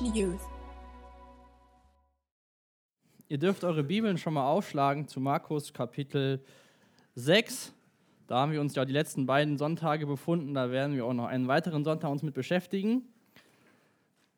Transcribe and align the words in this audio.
Mission 0.00 0.14
Youth. 0.14 0.40
Ihr 3.28 3.38
dürft 3.38 3.64
eure 3.64 3.82
Bibeln 3.82 4.18
schon 4.18 4.34
mal 4.34 4.46
aufschlagen 4.46 5.08
zu 5.08 5.20
Markus 5.20 5.72
Kapitel 5.72 6.44
6. 7.14 7.72
Da 8.26 8.40
haben 8.40 8.52
wir 8.52 8.60
uns 8.60 8.74
ja 8.74 8.84
die 8.84 8.92
letzten 8.92 9.26
beiden 9.26 9.56
Sonntage 9.56 10.06
befunden. 10.06 10.54
Da 10.54 10.70
werden 10.70 10.96
wir 10.96 11.04
auch 11.06 11.14
noch 11.14 11.26
einen 11.26 11.48
weiteren 11.48 11.84
Sonntag 11.84 12.10
uns 12.10 12.22
mit 12.22 12.34
beschäftigen. 12.34 13.02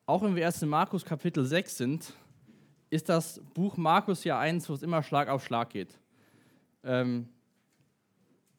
Auch 0.05 0.21
wenn 0.21 0.35
wir 0.35 0.43
erst 0.43 0.63
in 0.63 0.69
Markus 0.69 1.03
Kapitel 1.03 1.43
6 1.45 1.77
sind, 1.77 2.13
ist 2.89 3.09
das 3.09 3.41
Buch 3.53 3.75
Markus 3.75 4.23
ja 4.23 4.39
eins, 4.39 4.69
wo 4.69 4.73
es 4.73 4.83
immer 4.83 5.03
Schlag 5.03 5.27
auf 5.27 5.43
Schlag 5.43 5.71
geht. 5.71 5.99
Ähm, 6.83 7.27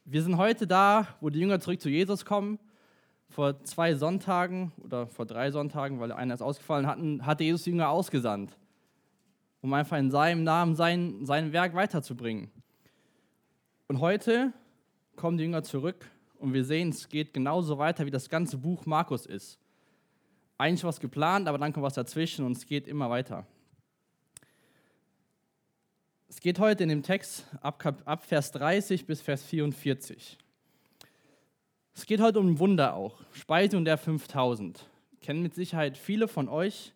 wir 0.05 0.23
sind 0.23 0.37
heute 0.37 0.67
da, 0.67 1.07
wo 1.21 1.31
die 1.31 1.41
Jünger 1.41 1.61
zurück 1.61 1.81
zu 1.81 1.89
Jesus 1.89 2.25
kommen. 2.25 2.59
Vor 3.31 3.63
zwei 3.65 3.95
Sonntagen 3.95 4.73
oder 4.85 5.07
vor 5.07 5.25
drei 5.25 5.51
Sonntagen, 5.51 5.99
weil 6.01 6.13
einer 6.13 6.35
ist 6.35 6.43
ausgefallen, 6.43 6.87
hatten, 6.87 7.25
hatte 7.25 7.45
Jesus 7.45 7.65
die 7.65 7.71
Jünger 7.71 7.89
ausgesandt 7.89 8.57
um 9.63 9.73
einfach 9.75 9.99
in 9.99 10.11
seinem 10.11 10.43
Namen 10.43 10.75
sein, 10.75 11.25
sein 11.25 11.53
Werk 11.53 11.75
weiterzubringen. 11.75 12.51
Und 13.89 14.01
heute 14.01 14.53
kommen 15.17 15.37
die 15.37 15.45
Jünger 15.45 15.63
zurück 15.63 16.07
und 16.39 16.55
wir 16.55 16.65
sehen, 16.65 16.91
es 16.91 17.09
geht 17.09 17.35
genauso 17.35 17.79
weiter, 17.79 18.07
wie 18.07 18.11
das 18.11 18.29
ganze 18.29 18.57
Buch 18.57 18.87
Markus 18.87 19.27
ist. 19.27 19.59
Eigentlich 20.57 20.85
was 20.85 21.01
geplant, 21.01 21.49
aber 21.49 21.59
dann 21.59 21.73
kommt 21.73 21.85
was 21.85 21.95
dazwischen 21.95 22.45
und 22.45 22.57
es 22.57 22.67
geht 22.67 22.87
immer 22.87 23.11
weiter. 23.11 23.47
Es 26.29 26.41
geht 26.41 26.59
heute 26.59 26.85
in 26.85 26.89
dem 26.89 27.03
Text 27.03 27.45
ab, 27.61 27.85
ab 28.05 28.25
Vers 28.25 28.53
30 28.53 29.05
bis 29.05 29.21
Vers 29.21 29.43
44. 29.43 30.39
Es 32.01 32.07
geht 32.07 32.23
heute 32.23 32.41
um 32.41 32.59
Wunder 32.59 32.95
auch, 32.95 33.21
Speisung 33.35 33.85
der 33.85 33.99
5000. 33.99 34.89
Kennen 35.21 35.43
mit 35.43 35.55
Sicherheit 35.55 35.99
viele 35.99 36.29
von 36.29 36.49
euch 36.49 36.95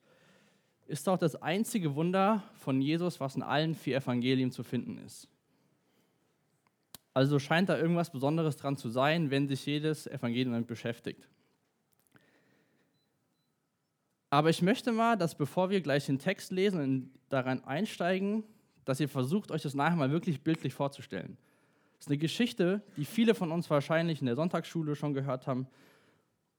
ist 0.87 1.07
auch 1.11 1.19
das 1.19 1.37
einzige 1.37 1.95
Wunder 1.95 2.43
von 2.55 2.81
Jesus, 2.81 3.21
was 3.21 3.37
in 3.37 3.43
allen 3.43 3.75
vier 3.75 3.99
Evangelien 3.99 4.51
zu 4.51 4.63
finden 4.63 4.97
ist. 5.05 5.29
Also 7.13 7.39
scheint 7.39 7.69
da 7.69 7.77
irgendwas 7.77 8.13
Besonderes 8.13 8.57
dran 8.57 8.79
zu 8.79 8.89
sein, 8.89 9.31
wenn 9.31 9.47
sich 9.47 9.67
jedes 9.67 10.07
Evangelium 10.07 10.55
damit 10.55 10.69
beschäftigt. 10.69 11.29
Aber 14.31 14.49
ich 14.49 14.63
möchte 14.63 14.91
mal, 14.91 15.19
dass 15.19 15.35
bevor 15.35 15.69
wir 15.69 15.83
gleich 15.83 16.07
den 16.07 16.19
Text 16.19 16.51
lesen 16.51 16.81
und 16.81 17.11
daran 17.29 17.63
einsteigen, 17.65 18.43
dass 18.87 19.01
ihr 19.01 19.11
versucht, 19.11 19.51
euch 19.51 19.61
das 19.65 19.75
nachher 19.75 19.97
mal 19.97 20.11
wirklich 20.11 20.41
bildlich 20.41 20.73
vorzustellen. 20.73 21.37
Ist 22.05 22.09
eine 22.09 22.19
Geschichte, 22.19 22.83
die 22.97 23.05
viele 23.05 23.35
von 23.35 23.51
uns 23.51 23.69
wahrscheinlich 23.71 24.21
in 24.21 24.27
der 24.27 24.37
Sonntagsschule 24.37 24.95
schon 24.95 25.15
gehört 25.15 25.47
haben 25.47 25.67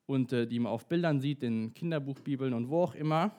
und 0.05 0.33
äh, 0.33 0.47
die 0.47 0.59
man 0.59 0.71
auf 0.71 0.87
Bildern 0.87 1.19
sieht, 1.19 1.43
in 1.43 1.73
Kinderbuchbibeln 1.73 2.53
und 2.53 2.69
wo 2.69 2.83
auch 2.83 2.95
immer 2.95 3.31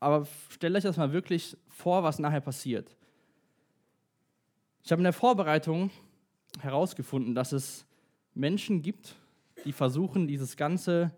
aber 0.00 0.26
stellt 0.48 0.74
euch 0.74 0.82
das 0.82 0.96
mal 0.96 1.12
wirklich 1.12 1.56
vor, 1.68 2.02
was 2.02 2.18
nachher 2.18 2.40
passiert. 2.40 2.96
Ich 4.82 4.90
habe 4.90 5.00
in 5.00 5.04
der 5.04 5.12
Vorbereitung 5.12 5.90
herausgefunden, 6.58 7.34
dass 7.34 7.52
es 7.52 7.84
Menschen 8.34 8.80
gibt, 8.80 9.14
die 9.66 9.72
versuchen, 9.72 10.26
dieses 10.26 10.56
Ganze 10.56 11.14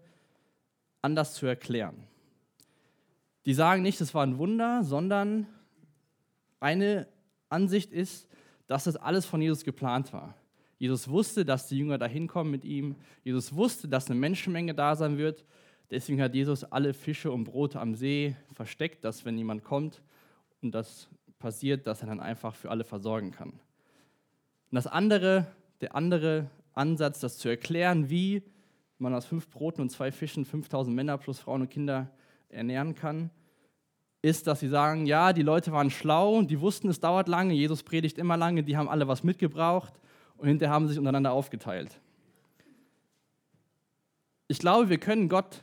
anders 1.01 1.35
zu 1.35 1.47
erklären. 1.47 2.09
Die 3.47 3.55
sagen 3.55 3.83
nicht, 3.83 4.01
es 4.01 4.15
war 4.15 4.27
ein 4.27 4.39
Wunder, 4.39 4.83
sondern 4.83 5.47
eine 6.59 7.07
Ansicht 7.49 7.93
ist, 7.93 8.29
dass 8.73 8.85
das 8.85 8.97
alles 8.97 9.27
von 9.27 9.43
Jesus 9.43 9.65
geplant 9.65 10.15
war. 10.15 10.35
Jesus 10.79 11.07
wusste, 11.07 11.45
dass 11.45 11.69
die 11.69 11.77
Jünger 11.77 11.99
dahin 11.99 12.27
kommen 12.27 12.51
mit 12.51 12.65
ihm. 12.65 12.97
Jesus 13.23 13.55
wusste, 13.55 13.87
dass 13.87 14.11
eine 14.11 14.19
Menschenmenge 14.19 14.73
da 14.73 14.97
sein 14.97 15.19
wird. 15.19 15.45
Deswegen 15.91 16.23
hat 16.23 16.35
Jesus 16.35 16.65
alle 16.65 16.95
Fische 16.95 17.31
und 17.31 17.45
Brote 17.45 17.79
am 17.79 17.95
See 17.95 18.35
versteckt, 18.55 19.05
dass 19.05 19.27
wenn 19.27 19.37
jemand 19.37 19.63
kommt 19.63 20.01
und 20.63 20.75
das 20.75 21.07
passiert, 21.39 21.87
dass 21.87 22.01
er 22.01 22.07
dann 22.07 22.19
einfach 22.19 22.55
für 22.55 22.71
alle 22.71 22.83
versorgen 22.83 23.31
kann. 23.31 23.51
Und 23.51 23.61
das 24.71 24.87
andere, 24.87 25.49
der 25.83 25.95
andere 25.95 26.49
Ansatz, 26.73 27.21
das 27.21 27.37
zu 27.37 27.51
erklären, 27.51 28.09
wie 28.09 28.43
man 28.97 29.13
aus 29.15 29.27
fünf 29.27 29.51
Broten 29.51 29.83
und 29.83 29.91
zwei 29.91 30.11
Fischen 30.11 30.47
5000 30.47 30.97
Männer 30.97 31.19
plus 31.19 31.41
Frauen 31.41 31.61
und 31.61 31.69
Kinder 31.69 32.11
ernähren 32.49 32.95
kann, 32.95 33.29
ist, 34.23 34.47
dass 34.47 34.61
sie 34.61 34.69
sagen, 34.69 35.07
ja, 35.07 35.33
die 35.33 35.43
Leute 35.43 35.73
waren 35.73 35.91
schlau, 35.91 36.43
die 36.43 36.61
wussten, 36.61 36.89
es 36.89 37.01
dauert 37.01 37.29
lange, 37.29 37.55
Jesus 37.55 37.83
predigt 37.83 38.19
immer 38.19 38.37
lange, 38.37 38.63
die 38.63 38.77
haben 38.77 38.89
alle 38.89 39.09
was 39.09 39.25
mitgebraucht 39.25 39.93
und 40.37 40.49
hinterher 40.49 40.73
haben 40.73 40.87
sie 40.87 40.91
sich 40.91 40.99
untereinander 40.99 41.33
aufgeteilt. 41.33 42.01
Ich 44.49 44.59
glaube, 44.59 44.89
wir 44.89 44.99
können 44.99 45.29
Gott 45.29 45.63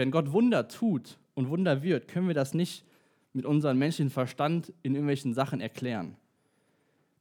wenn 0.00 0.10
Gott 0.10 0.32
Wunder 0.32 0.66
tut 0.66 1.18
und 1.34 1.50
Wunder 1.50 1.82
wird, 1.82 2.08
können 2.08 2.26
wir 2.26 2.34
das 2.34 2.54
nicht 2.54 2.86
mit 3.34 3.44
unserem 3.44 3.78
menschlichen 3.78 4.10
Verstand 4.10 4.72
in 4.82 4.94
irgendwelchen 4.94 5.34
Sachen 5.34 5.60
erklären. 5.60 6.16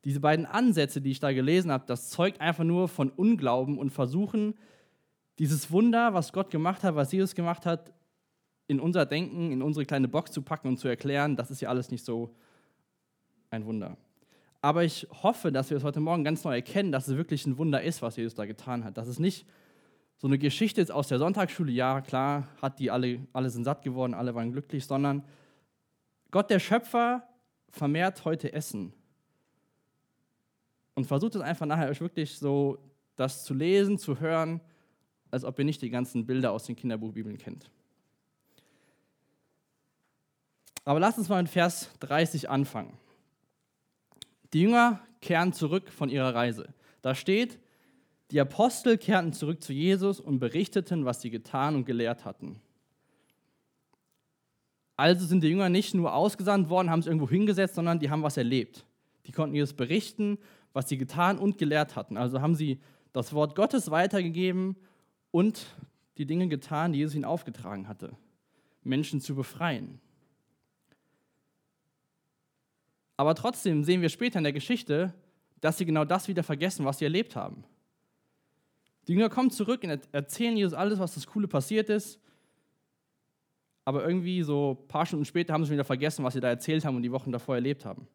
Diese 0.05 0.21
beiden 0.21 0.45
Ansätze, 0.45 1.01
die 1.01 1.11
ich 1.11 1.19
da 1.19 1.33
gelesen 1.33 1.73
habe, 1.73 1.83
das 1.87 2.09
zeugt 2.09 2.39
einfach 2.39 2.63
nur 2.63 2.87
von 2.87 3.09
Unglauben 3.09 3.77
und 3.77 3.89
versuchen, 3.89 4.53
dieses 5.39 5.71
Wunder, 5.71 6.13
was 6.13 6.31
Gott 6.31 6.51
gemacht 6.51 6.83
hat, 6.83 6.95
was 6.95 7.11
Jesus 7.11 7.35
gemacht 7.35 7.65
hat, 7.65 7.91
in 8.69 8.79
unser 8.79 9.07
Denken, 9.07 9.51
in 9.51 9.63
unsere 9.63 9.83
kleine 9.83 10.07
Box 10.07 10.31
zu 10.31 10.43
packen 10.43 10.67
und 10.67 10.77
zu 10.77 10.87
erklären, 10.87 11.35
das 11.35 11.49
ist 11.49 11.59
ja 11.59 11.69
alles 11.69 11.89
nicht 11.89 12.05
so 12.05 12.35
ein 13.49 13.65
Wunder. 13.65 13.97
Aber 14.61 14.83
ich 14.83 15.07
hoffe, 15.23 15.51
dass 15.51 15.71
wir 15.71 15.77
es 15.77 15.83
heute 15.83 15.99
Morgen 15.99 16.23
ganz 16.23 16.43
neu 16.43 16.53
erkennen, 16.53 16.91
dass 16.91 17.07
es 17.07 17.17
wirklich 17.17 17.47
ein 17.47 17.57
Wunder 17.57 17.81
ist, 17.81 18.03
was 18.03 18.15
Jesus 18.15 18.35
da 18.35 18.45
getan 18.45 18.83
hat. 18.83 18.95
Dass 18.97 19.07
es 19.07 19.17
nicht 19.17 19.47
so 20.17 20.27
eine 20.27 20.37
Geschichte 20.37 20.81
ist 20.81 20.91
aus 20.91 21.07
der 21.07 21.17
Sonntagsschule, 21.17 21.71
ja 21.71 22.01
klar, 22.01 22.47
hat 22.61 22.77
die 22.77 22.91
alle, 22.91 23.25
alle 23.33 23.49
sind 23.49 23.63
satt 23.63 23.81
geworden, 23.81 24.13
alle 24.13 24.35
waren 24.35 24.51
glücklich, 24.51 24.85
sondern 24.85 25.23
Gott 26.29 26.51
der 26.51 26.59
Schöpfer 26.59 27.23
vermehrt 27.69 28.23
heute 28.23 28.53
Essen. 28.53 28.93
Und 30.93 31.05
versucht 31.05 31.33
es 31.33 31.41
einfach 31.41 31.65
nachher 31.65 31.89
euch 31.89 32.01
wirklich 32.01 32.37
so, 32.37 32.77
das 33.15 33.43
zu 33.45 33.55
lesen, 33.55 33.97
zu 33.97 34.19
hören, 34.19 34.61
als 35.31 35.43
ob 35.43 35.57
ihr 35.57 35.65
nicht 35.65 35.81
die 35.81 35.89
ganzen 35.89 36.27
Bilder 36.27 36.51
aus 36.51 36.65
den 36.65 36.75
Kinderbuchbibeln 36.75 37.39
kennt. 37.39 37.71
Aber 40.85 40.99
lasst 40.99 41.17
uns 41.17 41.29
mal 41.29 41.39
in 41.39 41.47
Vers 41.47 41.89
30 41.99 42.49
anfangen. 42.49 42.97
Die 44.53 44.61
Jünger 44.61 44.99
kehren 45.21 45.53
zurück 45.53 45.91
von 45.91 46.09
ihrer 46.09 46.33
Reise. 46.33 46.73
Da 47.01 47.15
steht, 47.15 47.59
die 48.31 48.39
Apostel 48.39 48.97
kehrten 48.97 49.33
zurück 49.33 49.63
zu 49.63 49.73
Jesus 49.73 50.19
und 50.19 50.39
berichteten, 50.39 51.05
was 51.05 51.21
sie 51.21 51.29
getan 51.29 51.75
und 51.75 51.85
gelehrt 51.85 52.25
hatten. 52.25 52.61
Also 54.95 55.25
sind 55.25 55.43
die 55.43 55.47
Jünger 55.47 55.69
nicht 55.69 55.93
nur 55.93 56.13
ausgesandt 56.13 56.69
worden, 56.69 56.89
haben 56.89 57.01
sich 57.01 57.07
irgendwo 57.07 57.29
hingesetzt, 57.29 57.75
sondern 57.75 57.99
die 57.99 58.09
haben 58.09 58.21
was 58.21 58.37
erlebt. 58.37 58.85
Die 59.25 59.31
konnten 59.31 59.55
Jesus 59.55 59.73
berichten, 59.73 60.37
was 60.73 60.89
sie 60.89 60.97
getan 60.97 61.37
und 61.37 61.57
gelehrt 61.57 61.95
hatten. 61.95 62.17
Also 62.17 62.41
haben 62.41 62.55
sie 62.55 62.79
das 63.13 63.33
Wort 63.33 63.55
Gottes 63.55 63.91
weitergegeben 63.91 64.75
und 65.31 65.65
die 66.17 66.25
Dinge 66.25 66.47
getan, 66.47 66.91
die 66.91 66.99
Jesus 66.99 67.15
ihnen 67.15 67.25
aufgetragen 67.25 67.87
hatte, 67.87 68.11
Menschen 68.83 69.21
zu 69.21 69.35
befreien. 69.35 70.01
Aber 73.19 73.35
trotzdem 73.35 73.83
sehen 73.83 74.01
wir 74.01 74.07
später 74.07 74.37
in 74.37 74.45
der 74.45 74.53
Geschichte, 74.53 75.13
dass 75.59 75.77
sie 75.77 75.83
genau 75.83 76.05
das 76.05 76.29
wieder 76.29 76.41
vergessen, 76.41 76.85
was 76.85 76.99
sie 76.99 77.03
erlebt 77.03 77.35
haben. 77.35 77.65
Die 79.09 79.11
Jünger 79.11 79.27
kommen 79.27 79.51
zurück 79.51 79.83
und 79.83 79.99
erzählen 80.13 80.55
Jesus 80.55 80.73
alles, 80.73 80.99
was 80.99 81.15
das 81.15 81.27
Coole 81.27 81.49
passiert 81.49 81.89
ist. 81.89 82.17
Aber 83.83 84.07
irgendwie 84.07 84.41
so 84.41 84.79
ein 84.79 84.87
paar 84.87 85.05
Stunden 85.05 85.25
später 85.25 85.51
haben 85.51 85.65
sie 85.65 85.73
wieder 85.73 85.83
vergessen, 85.83 86.23
was 86.23 86.33
sie 86.33 86.39
da 86.39 86.47
erzählt 86.47 86.85
haben 86.85 86.95
und 86.95 87.01
die 87.03 87.11
Wochen 87.11 87.33
davor 87.33 87.55
erlebt 87.55 87.83
haben. 87.83 88.07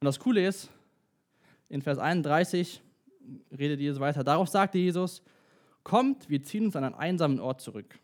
Und 0.00 0.06
das 0.06 0.18
Coole 0.18 0.46
ist, 0.46 0.70
in 1.68 1.82
Vers 1.82 1.98
31 1.98 2.80
redet 3.58 3.78
Jesus 3.78 4.00
weiter. 4.00 4.24
Darauf 4.24 4.48
sagte 4.48 4.78
Jesus, 4.78 5.22
kommt, 5.82 6.30
wir 6.30 6.42
ziehen 6.42 6.64
uns 6.64 6.76
an 6.76 6.84
einen 6.84 6.94
einsamen 6.94 7.40
Ort 7.40 7.60
zurück, 7.60 7.98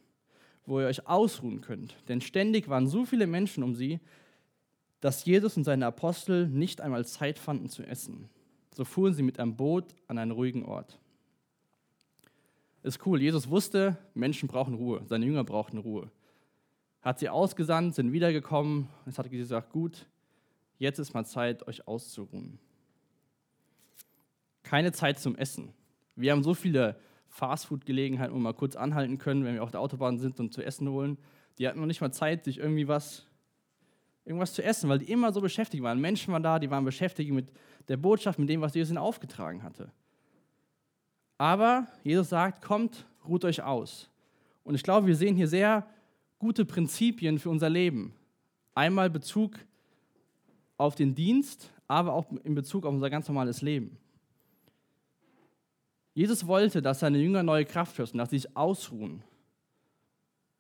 wo 0.67 0.81
ihr 0.81 0.87
euch 0.87 1.09
ausruhen 1.09 1.63
könnt. 1.63 1.97
Denn 2.09 2.21
ständig 2.21 2.69
waren 2.69 2.89
so 2.89 3.07
viele 3.07 3.27
Menschen 3.27 3.63
um 3.63 3.75
sie, 3.75 4.01
dass 5.01 5.25
Jesus 5.25 5.57
und 5.57 5.65
seine 5.65 5.87
Apostel 5.87 6.47
nicht 6.49 6.81
einmal 6.81 7.07
Zeit 7.07 7.39
fanden 7.39 7.69
zu 7.69 7.83
essen. 7.83 8.29
So 8.73 8.85
fuhren 8.85 9.15
sie 9.15 9.23
mit 9.23 9.39
einem 9.39 9.57
Boot 9.57 9.95
an 10.07 10.19
einen 10.19 10.31
ruhigen 10.31 10.65
Ort. 10.65 10.99
Ist 12.83 13.05
cool. 13.07 13.21
Jesus 13.21 13.49
wusste, 13.51 13.99
Menschen 14.15 14.49
brauchen 14.49 14.75
Ruhe. 14.75 15.03
Seine 15.07 15.27
Jünger 15.27 15.45
brauchten 15.45 15.79
Ruhe. 15.79 16.11
Hat 17.03 17.19
sie 17.19 17.29
ausgesandt, 17.29 17.95
sind 17.95 18.13
wiedergekommen. 18.13 18.89
Es 19.07 19.19
hat 19.19 19.31
gesagt, 19.31 19.71
gut, 19.71 20.07
jetzt 20.79 20.99
ist 20.99 21.13
mal 21.13 21.25
Zeit, 21.25 21.67
euch 21.67 21.87
auszuruhen. 21.87 22.59
Keine 24.63 24.93
Zeit 24.93 25.19
zum 25.19 25.37
Essen. 25.37 25.73
Wir 26.15 26.33
haben 26.33 26.43
so 26.43 26.55
viele 26.55 26.99
Fastfood-Gelegenheiten, 27.29 28.33
wo 28.33 28.39
wir 28.39 28.43
mal 28.43 28.55
kurz 28.55 28.77
anhalten 28.77 29.19
können, 29.19 29.45
wenn 29.45 29.55
wir 29.55 29.63
auf 29.63 29.71
der 29.71 29.81
Autobahn 29.81 30.19
sind 30.19 30.41
und 30.41 30.53
zu 30.53 30.63
essen 30.63 30.89
holen. 30.89 31.19
Die 31.59 31.69
hatten 31.69 31.81
noch 31.81 31.87
nicht 31.87 32.01
mal 32.01 32.13
Zeit, 32.13 32.45
sich 32.45 32.59
irgendwie 32.59 32.89
was 32.89 33.27
irgendwas 34.25 34.53
zu 34.53 34.63
essen, 34.63 34.89
weil 34.89 34.99
die 34.99 35.11
immer 35.11 35.33
so 35.33 35.41
beschäftigt 35.41 35.83
waren. 35.83 36.01
Menschen 36.01 36.33
waren 36.33 36.43
da, 36.43 36.59
die 36.59 36.71
waren 36.71 36.85
beschäftigt 36.85 37.33
mit 37.33 37.53
der 37.89 37.97
Botschaft, 37.97 38.39
mit 38.39 38.49
dem, 38.49 38.61
was 38.61 38.75
Jesus 38.75 38.91
ihnen 38.91 38.99
aufgetragen 38.99 39.63
hatte. 39.63 39.91
Aber 41.39 41.87
Jesus 42.05 42.29
sagt, 42.29 42.63
kommt, 42.63 43.07
ruht 43.27 43.45
euch 43.45 43.63
aus. 43.63 44.09
Und 44.63 44.75
ich 44.75 44.83
glaube, 44.83 45.07
wir 45.07 45.17
sehen 45.17 45.37
hier 45.37 45.49
sehr 45.49 45.87
gute 46.39 46.65
Prinzipien 46.65 47.39
für 47.39 47.51
unser 47.51 47.71
Leben. 47.71 48.15
Einmal 48.75 49.11
Bezug 49.11 49.59
auf 50.77 50.95
den 50.95 51.15
Dienst, 51.15 51.71
aber 51.89 52.13
auch 52.13 52.27
in 52.45 52.55
Bezug 52.55 52.87
auf 52.87 52.95
unser 52.95 53.11
ganz 53.11 53.27
normales 53.27 53.63
Leben. 53.63 53.97
Jesus 56.15 56.47
wollte, 56.47 56.83
dass 56.83 57.01
seine 57.01 57.19
Jünger 57.19 57.43
neue 57.43 57.65
Kraft 57.65 57.97
schöpfen, 57.97 58.19
dass 58.19 58.31
sie 58.31 58.39
sich 58.39 58.57
ausruhen. 58.57 59.23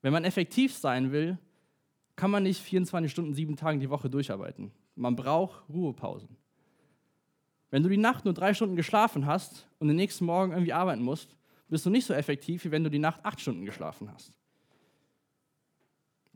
Wenn 0.03 0.13
man 0.13 0.25
effektiv 0.25 0.75
sein 0.75 1.13
will, 1.13 1.39
kann 2.21 2.31
man 2.31 2.43
nicht 2.43 2.61
24 2.61 3.11
Stunden, 3.11 3.33
sieben 3.33 3.57
Tage 3.57 3.79
die 3.79 3.89
Woche 3.89 4.11
durcharbeiten. 4.11 4.73
Man 4.95 5.17
braucht 5.17 5.67
Ruhepausen. 5.71 6.37
Wenn 7.71 7.83
du 7.83 7.89
die 7.89 7.97
Nacht 7.97 8.27
nur 8.27 8.35
drei 8.35 8.53
Stunden 8.53 8.77
geschlafen 8.77 9.25
hast 9.25 9.67
und 9.79 9.89
den 9.89 9.97
nächsten 9.97 10.27
Morgen 10.27 10.53
irgendwie 10.53 10.75
arbeiten 10.75 11.03
musst, 11.03 11.35
bist 11.69 11.87
du 11.87 11.89
nicht 11.89 12.05
so 12.05 12.13
effektiv, 12.13 12.63
wie 12.67 12.71
wenn 12.71 12.85
du 12.85 12.91
die 12.91 12.99
Nacht 12.99 13.25
acht 13.25 13.41
Stunden 13.41 13.65
geschlafen 13.65 14.13
hast. 14.13 14.37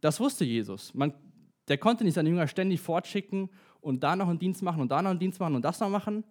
Das 0.00 0.20
wusste 0.20 0.46
Jesus. 0.46 0.94
Man, 0.94 1.12
der 1.68 1.76
konnte 1.76 2.02
nicht 2.02 2.14
seine 2.14 2.30
Jünger 2.30 2.48
ständig 2.48 2.80
fortschicken 2.80 3.50
und 3.82 4.02
da 4.02 4.16
noch 4.16 4.28
einen 4.28 4.38
Dienst 4.38 4.62
machen 4.62 4.80
und 4.80 4.90
da 4.90 5.02
noch 5.02 5.10
einen 5.10 5.18
Dienst 5.18 5.38
machen 5.38 5.54
und 5.54 5.66
das 5.66 5.80
noch 5.80 5.90
machen. 5.90 6.24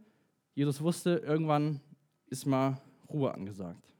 Jesus 0.55 0.81
wusste, 0.81 1.21
irgendwann 1.23 1.79
ist 2.25 2.47
mal 2.47 2.81
Ruhe 3.07 3.31
angesagt. 3.31 3.93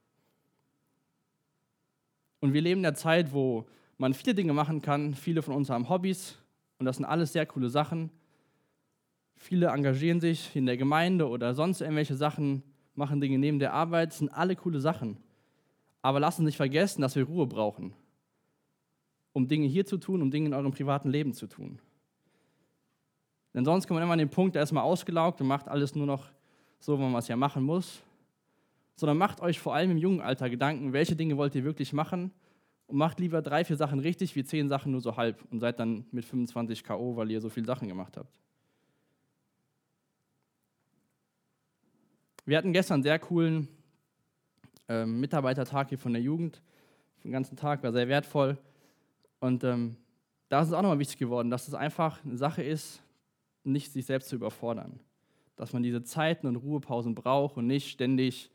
Und 2.39 2.53
wir 2.53 2.61
leben 2.61 2.79
in 2.79 2.83
der 2.83 2.95
Zeit, 2.95 3.31
wo 3.31 3.67
man 3.97 4.13
viele 4.13 4.35
Dinge 4.35 4.53
machen 4.53 4.81
kann. 4.81 5.13
Viele 5.15 5.41
von 5.41 5.55
uns 5.55 5.69
haben 5.69 5.89
Hobbys 5.89 6.37
und 6.79 6.85
das 6.85 6.97
sind 6.97 7.05
alles 7.05 7.33
sehr 7.33 7.45
coole 7.45 7.69
Sachen. 7.69 8.09
Viele 9.35 9.67
engagieren 9.67 10.19
sich 10.19 10.55
in 10.55 10.65
der 10.65 10.77
Gemeinde 10.77 11.27
oder 11.27 11.53
sonst 11.53 11.81
irgendwelche 11.81 12.15
Sachen, 12.15 12.63
machen 12.95 13.19
Dinge 13.19 13.37
neben 13.37 13.59
der 13.59 13.73
Arbeit, 13.73 14.09
das 14.09 14.19
sind 14.19 14.29
alle 14.29 14.55
coole 14.55 14.79
Sachen. 14.79 15.17
Aber 16.01 16.19
lasst 16.19 16.39
uns 16.39 16.45
nicht 16.45 16.57
vergessen, 16.57 17.01
dass 17.01 17.15
wir 17.15 17.23
Ruhe 17.23 17.47
brauchen, 17.47 17.93
um 19.31 19.47
Dinge 19.47 19.67
hier 19.67 19.85
zu 19.85 19.97
tun, 19.97 20.21
um 20.21 20.31
Dinge 20.31 20.47
in 20.47 20.53
eurem 20.53 20.71
privaten 20.71 21.09
Leben 21.09 21.33
zu 21.33 21.47
tun. 21.47 21.79
Denn 23.53 23.65
sonst 23.65 23.87
kommt 23.87 23.95
man 23.95 24.03
immer 24.03 24.13
an 24.13 24.19
den 24.19 24.29
Punkt, 24.29 24.55
der 24.55 24.63
ist 24.63 24.71
mal 24.71 24.81
ausgelaugt 24.81 25.39
und 25.41 25.47
macht 25.47 25.67
alles 25.67 25.95
nur 25.95 26.05
noch 26.05 26.31
so, 26.79 26.97
wie 26.97 27.03
man 27.03 27.15
es 27.15 27.27
ja 27.27 27.35
machen 27.35 27.63
muss. 27.63 28.01
Sondern 28.95 29.17
macht 29.17 29.41
euch 29.41 29.59
vor 29.59 29.75
allem 29.75 29.91
im 29.91 29.97
jungen 29.97 30.21
Alter 30.21 30.49
Gedanken, 30.49 30.93
welche 30.93 31.15
Dinge 31.15 31.37
wollt 31.37 31.55
ihr 31.55 31.63
wirklich 31.63 31.93
machen 31.93 32.31
und 32.93 32.99
macht 32.99 33.19
lieber 33.19 33.41
drei, 33.41 33.65
vier 33.65 33.75
Sachen 33.75 33.97
richtig, 33.97 34.35
wie 34.35 34.43
zehn 34.43 34.69
Sachen 34.69 34.91
nur 34.91 35.01
so 35.01 35.17
halb 35.17 35.43
und 35.49 35.59
seid 35.59 35.79
dann 35.79 36.05
mit 36.11 36.25
25 36.25 36.83
K.O., 36.83 37.15
weil 37.15 37.31
ihr 37.31 37.41
so 37.41 37.49
viele 37.49 37.65
Sachen 37.65 37.87
gemacht 37.87 38.17
habt. 38.17 38.39
Wir 42.45 42.55
hatten 42.55 42.71
gestern 42.71 42.97
einen 42.97 43.03
sehr 43.03 43.17
coolen 43.17 43.67
äh, 44.87 45.07
Mitarbeitertag 45.07 45.89
hier 45.89 45.97
von 45.97 46.13
der 46.13 46.21
Jugend. 46.21 46.61
Den 47.23 47.31
ganzen 47.31 47.57
Tag 47.57 47.81
war 47.81 47.91
sehr 47.91 48.07
wertvoll. 48.07 48.59
Und 49.39 49.63
ähm, 49.63 49.97
da 50.49 50.61
ist 50.61 50.67
es 50.67 50.73
auch 50.73 50.83
nochmal 50.83 50.99
wichtig 50.99 51.17
geworden, 51.17 51.49
dass 51.49 51.67
es 51.67 51.73
einfach 51.73 52.23
eine 52.23 52.37
Sache 52.37 52.61
ist, 52.61 53.01
nicht 53.63 53.91
sich 53.91 54.05
selbst 54.05 54.29
zu 54.29 54.35
überfordern. 54.35 54.99
Dass 55.55 55.73
man 55.73 55.81
diese 55.81 56.03
Zeiten 56.03 56.45
und 56.45 56.57
Ruhepausen 56.57 57.15
braucht 57.15 57.57
und 57.57 57.65
nicht 57.65 57.89
ständig, 57.89 58.51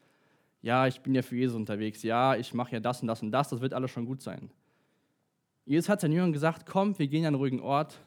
ja, 0.61 0.87
ich 0.87 1.01
bin 1.01 1.15
ja 1.15 1.23
für 1.23 1.37
Jesus 1.37 1.57
unterwegs, 1.57 2.03
ja, 2.03 2.37
ich 2.37 2.53
mache 2.53 2.73
ja 2.73 2.81
das 2.81 3.01
und 3.01 3.09
das 3.09 3.23
und 3.23 3.31
das, 3.31 3.49
das 3.49 3.61
wird 3.61 3.75
alles 3.75 3.91
schon 3.91 4.07
gut 4.07 4.23
sein. 4.23 4.51
Jesus 5.65 5.89
hat 5.89 6.01
seinen 6.01 6.13
Jüngern 6.13 6.33
gesagt, 6.33 6.67
kommt, 6.67 6.99
wir 6.99 7.09
gehen 7.09 7.25
an 7.25 7.29
einen 7.29 7.37
ruhigen 7.37 7.61
Ort 7.61 8.01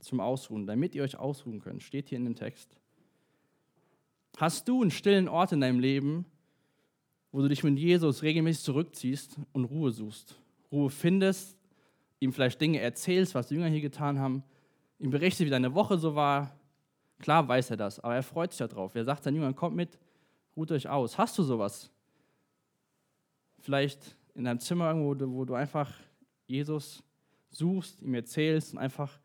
zum 0.00 0.20
Ausruhen, 0.20 0.66
damit 0.66 0.94
ihr 0.94 1.02
euch 1.02 1.16
ausruhen 1.16 1.60
könnt. 1.60 1.82
Steht 1.82 2.08
hier 2.08 2.18
in 2.18 2.24
dem 2.24 2.34
Text. 2.34 2.76
Hast 4.36 4.68
du 4.68 4.82
einen 4.82 4.90
stillen 4.90 5.28
Ort 5.28 5.52
in 5.52 5.60
deinem 5.60 5.80
Leben, 5.80 6.24
wo 7.32 7.40
du 7.42 7.48
dich 7.48 7.62
mit 7.62 7.78
Jesus 7.78 8.22
regelmäßig 8.22 8.64
zurückziehst 8.64 9.38
und 9.52 9.64
Ruhe 9.66 9.92
suchst? 9.92 10.36
Ruhe 10.72 10.90
findest, 10.90 11.56
ihm 12.18 12.32
vielleicht 12.32 12.60
Dinge 12.60 12.80
erzählst, 12.80 13.34
was 13.34 13.48
die 13.48 13.54
Jünger 13.54 13.68
hier 13.68 13.80
getan 13.80 14.18
haben, 14.18 14.42
ihm 14.98 15.10
berichtest, 15.10 15.46
wie 15.46 15.50
deine 15.50 15.74
Woche 15.74 15.98
so 15.98 16.14
war. 16.14 16.58
Klar 17.18 17.46
weiß 17.46 17.70
er 17.70 17.76
das, 17.76 18.00
aber 18.00 18.14
er 18.14 18.22
freut 18.22 18.52
sich 18.52 18.66
darauf. 18.66 18.94
Er 18.94 19.04
sagt 19.04 19.24
seinen 19.24 19.36
Jüngern, 19.36 19.54
kommt 19.54 19.76
mit, 19.76 19.98
ruht 20.56 20.72
euch 20.72 20.88
aus. 20.88 21.18
Hast 21.18 21.38
du 21.38 21.42
sowas? 21.42 21.90
Vielleicht 23.60 24.16
in 24.34 24.44
deinem 24.44 24.60
Zimmer 24.60 24.88
irgendwo, 24.88 25.14
wo 25.34 25.44
du 25.44 25.54
einfach 25.54 25.92
Jesus 26.46 27.02
suchst, 27.50 28.00
ihm 28.02 28.14
erzählst 28.14 28.72
und 28.72 28.78
einfach 28.78 29.18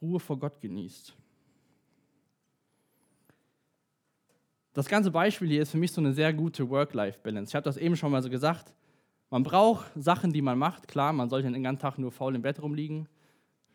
Ruhe 0.00 0.20
vor 0.20 0.38
Gott 0.38 0.60
genießt. 0.60 1.14
Das 4.72 4.88
ganze 4.88 5.10
Beispiel 5.10 5.48
hier 5.48 5.62
ist 5.62 5.70
für 5.70 5.78
mich 5.78 5.90
so 5.90 6.02
eine 6.02 6.12
sehr 6.12 6.34
gute 6.34 6.68
Work-Life-Balance. 6.68 7.50
Ich 7.50 7.54
habe 7.54 7.64
das 7.64 7.78
eben 7.78 7.96
schon 7.96 8.12
mal 8.12 8.22
so 8.22 8.28
gesagt. 8.28 8.74
Man 9.30 9.42
braucht 9.42 9.90
Sachen, 9.96 10.32
die 10.32 10.42
man 10.42 10.58
macht. 10.58 10.86
Klar, 10.86 11.14
man 11.14 11.30
sollte 11.30 11.50
den 11.50 11.62
ganzen 11.62 11.80
Tag 11.80 11.98
nur 11.98 12.12
faul 12.12 12.34
im 12.34 12.42
Bett 12.42 12.60
rumliegen. 12.62 13.08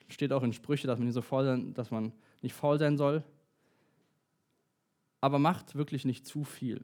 Steht 0.09 0.31
auch 0.31 0.43
in 0.43 0.53
Sprüche, 0.53 0.85
dass 0.87 0.99
man 0.99 1.07
nicht 1.07 1.15
so 1.15 1.23
faul 1.23 1.43
sein, 1.43 1.73
dass 1.73 1.89
man 1.89 2.13
nicht 2.41 2.53
faul 2.53 2.77
sein 2.77 2.97
soll. 2.97 3.23
Aber 5.21 5.39
macht 5.39 5.75
wirklich 5.75 6.03
nicht 6.03 6.27
zu 6.27 6.43
viel. 6.43 6.81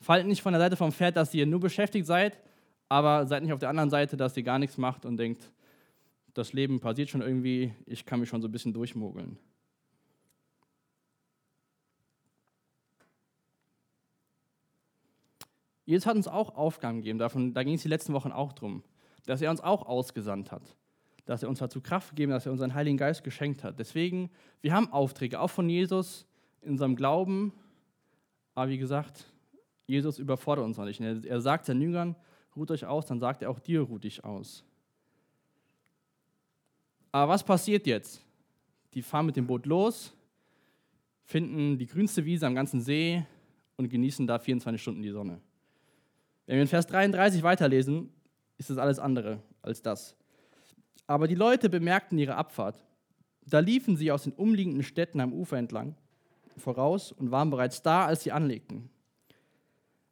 Fallt 0.00 0.26
nicht 0.26 0.42
von 0.42 0.52
der 0.52 0.60
Seite 0.60 0.76
vom 0.76 0.92
Pferd, 0.92 1.16
dass 1.16 1.32
ihr 1.34 1.46
nur 1.46 1.60
beschäftigt 1.60 2.06
seid, 2.06 2.38
aber 2.88 3.26
seid 3.26 3.42
nicht 3.42 3.52
auf 3.52 3.58
der 3.58 3.70
anderen 3.70 3.90
Seite, 3.90 4.16
dass 4.16 4.36
ihr 4.36 4.42
gar 4.42 4.58
nichts 4.58 4.76
macht 4.76 5.06
und 5.06 5.16
denkt, 5.16 5.50
das 6.34 6.52
Leben 6.52 6.80
passiert 6.80 7.08
schon 7.08 7.22
irgendwie, 7.22 7.72
ich 7.86 8.04
kann 8.04 8.20
mich 8.20 8.28
schon 8.28 8.42
so 8.42 8.48
ein 8.48 8.52
bisschen 8.52 8.74
durchmogeln. 8.74 9.38
Jesus 15.86 16.06
hat 16.06 16.16
uns 16.16 16.28
auch 16.28 16.54
Aufgaben 16.56 16.98
gegeben, 16.98 17.18
davon, 17.18 17.52
da 17.52 17.62
ging 17.62 17.74
es 17.74 17.82
die 17.82 17.88
letzten 17.88 18.12
Wochen 18.14 18.32
auch 18.32 18.52
drum, 18.52 18.82
dass 19.26 19.42
er 19.42 19.50
uns 19.50 19.60
auch 19.60 19.86
ausgesandt 19.86 20.50
hat, 20.50 20.76
dass 21.26 21.42
er 21.42 21.48
uns 21.48 21.58
dazu 21.58 21.80
Kraft 21.80 22.10
gegeben 22.10 22.32
hat, 22.32 22.38
dass 22.38 22.46
er 22.46 22.52
unseren 22.52 22.74
Heiligen 22.74 22.96
Geist 22.96 23.22
geschenkt 23.22 23.64
hat. 23.64 23.78
Deswegen, 23.78 24.30
wir 24.60 24.72
haben 24.72 24.92
Aufträge, 24.92 25.40
auch 25.40 25.50
von 25.50 25.68
Jesus 25.68 26.26
in 26.64 26.72
unserem 26.72 26.96
Glauben, 26.96 27.52
aber 28.54 28.70
wie 28.70 28.78
gesagt, 28.78 29.24
Jesus 29.86 30.18
überfordert 30.18 30.64
uns 30.64 30.76
noch 30.76 30.84
nicht. 30.84 31.00
Er, 31.00 31.24
er 31.24 31.40
sagt 31.40 31.66
seinen 31.66 31.82
Jüngern, 31.82 32.16
ruht 32.56 32.70
euch 32.70 32.86
aus, 32.86 33.06
dann 33.06 33.20
sagt 33.20 33.42
er 33.42 33.50
auch 33.50 33.58
dir, 33.58 33.82
ruht 33.82 34.04
dich 34.04 34.24
aus. 34.24 34.64
Aber 37.12 37.32
was 37.32 37.44
passiert 37.44 37.86
jetzt? 37.86 38.24
Die 38.94 39.02
fahren 39.02 39.26
mit 39.26 39.36
dem 39.36 39.46
Boot 39.46 39.66
los, 39.66 40.14
finden 41.24 41.78
die 41.78 41.86
grünste 41.86 42.24
Wiese 42.24 42.46
am 42.46 42.54
ganzen 42.54 42.80
See 42.80 43.24
und 43.76 43.88
genießen 43.88 44.26
da 44.26 44.38
24 44.38 44.80
Stunden 44.80 45.02
die 45.02 45.10
Sonne. 45.10 45.40
Wenn 46.46 46.56
wir 46.56 46.62
in 46.62 46.68
Vers 46.68 46.86
33 46.86 47.42
weiterlesen, 47.42 48.10
ist 48.58 48.70
es 48.70 48.78
alles 48.78 48.98
andere 48.98 49.42
als 49.62 49.82
das. 49.82 50.16
Aber 51.06 51.26
die 51.26 51.34
Leute 51.34 51.68
bemerkten 51.68 52.18
ihre 52.18 52.36
Abfahrt. 52.36 52.84
Da 53.46 53.58
liefen 53.58 53.96
sie 53.96 54.10
aus 54.10 54.24
den 54.24 54.32
umliegenden 54.32 54.82
Städten 54.82 55.20
am 55.20 55.32
Ufer 55.32 55.58
entlang 55.58 55.96
voraus 56.56 57.12
und 57.12 57.30
waren 57.30 57.50
bereits 57.50 57.82
da, 57.82 58.06
als 58.06 58.22
sie 58.22 58.32
anlegten. 58.32 58.90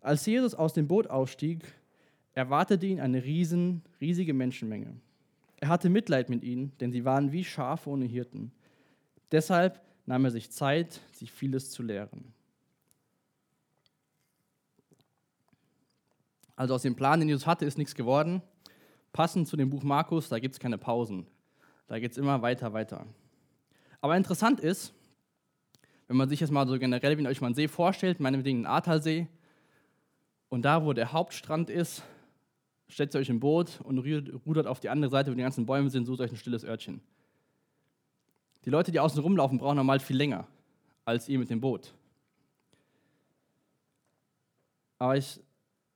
Als 0.01 0.27
Jesus 0.27 0.55
aus 0.55 0.73
dem 0.73 0.89
Boot 0.89 1.09
ausstieg, 1.09 1.65
erwartete 2.35 2.87
ihn 2.87 3.01
eine 3.01 3.23
riesen, 3.23 3.83
riesige 4.01 4.35
Menschenmenge. 4.35 4.97
Er 5.59 5.69
hatte 5.69 5.91
Mitleid 5.91 6.29
mit 6.29 6.43
ihnen, 6.43 6.73
denn 6.81 6.91
sie 6.91 7.05
waren 7.05 7.31
wie 7.31 7.45
Schafe 7.45 7.91
ohne 7.91 8.05
Hirten. 8.05 8.51
Deshalb 9.31 9.81
nahm 10.07 10.25
er 10.25 10.31
sich 10.33 10.51
Zeit, 10.51 11.01
sich 11.13 11.31
vieles 11.31 11.71
zu 11.71 11.83
lehren. 11.83 12.33
Also 16.57 16.75
aus 16.75 16.83
dem 16.83 16.97
Plan, 16.97 17.21
den 17.21 17.29
Jesus 17.29 17.47
hatte, 17.47 17.65
ist 17.65 17.79
nichts 17.79 17.95
geworden. 17.95 18.43
Passend 19.13 19.49
zu 19.49 19.57
dem 19.57 19.71
Buch 19.71 19.83
Markus, 19.83 20.29
da 20.29 20.39
gibt 20.39 20.55
es 20.55 20.61
keine 20.61 20.79
Pausen. 20.79 21.27
Da 21.87 21.99
geht 21.99 22.13
es 22.13 22.19
immer 22.19 22.43
weiter, 22.43 22.73
weiter. 22.73 23.07
Aber 24.01 24.17
interessant 24.17 24.61
ist, 24.61 24.93
wenn 26.13 26.19
man 26.19 26.29
sich 26.29 26.41
jetzt 26.41 26.51
mal 26.51 26.69
so 26.69 26.79
generell, 26.79 27.17
wie 27.17 27.27
euch 27.27 27.41
mal 27.41 27.47
einen 27.47 27.55
See 27.55 27.69
vorstellt, 27.69 28.21
meinetwegen 28.21 28.59
einen 28.59 28.67
Ahrtalsee, 28.67 29.29
und 30.51 30.61
da, 30.61 30.85
wo 30.85 30.93
der 30.93 31.11
Hauptstrand 31.11 31.71
ist, 31.71 32.03
stellt 32.87 33.15
ihr 33.15 33.21
euch 33.21 33.31
im 33.31 33.41
Boot 33.41 33.81
und 33.83 33.99
rudert 33.99 34.67
auf 34.67 34.79
die 34.79 34.91
andere 34.91 35.11
Seite, 35.11 35.31
wo 35.31 35.35
die 35.35 35.41
ganzen 35.41 35.65
Bäume 35.65 35.89
sind, 35.89 36.05
sucht 36.05 36.21
euch 36.21 36.31
ein 36.31 36.37
stilles 36.37 36.65
Örtchen. 36.65 37.01
Die 38.67 38.69
Leute, 38.69 38.93
die 38.93 39.01
außen 39.01 39.23
rumlaufen, 39.23 39.57
brauchen 39.57 39.77
normal 39.77 40.01
viel 40.01 40.19
länger 40.19 40.47
als 41.07 41.31
ihr 41.31 41.39
mit 41.39 41.49
dem 41.49 41.63
Boot. 41.63 41.95
Aber 44.99 45.17
ich 45.17 45.41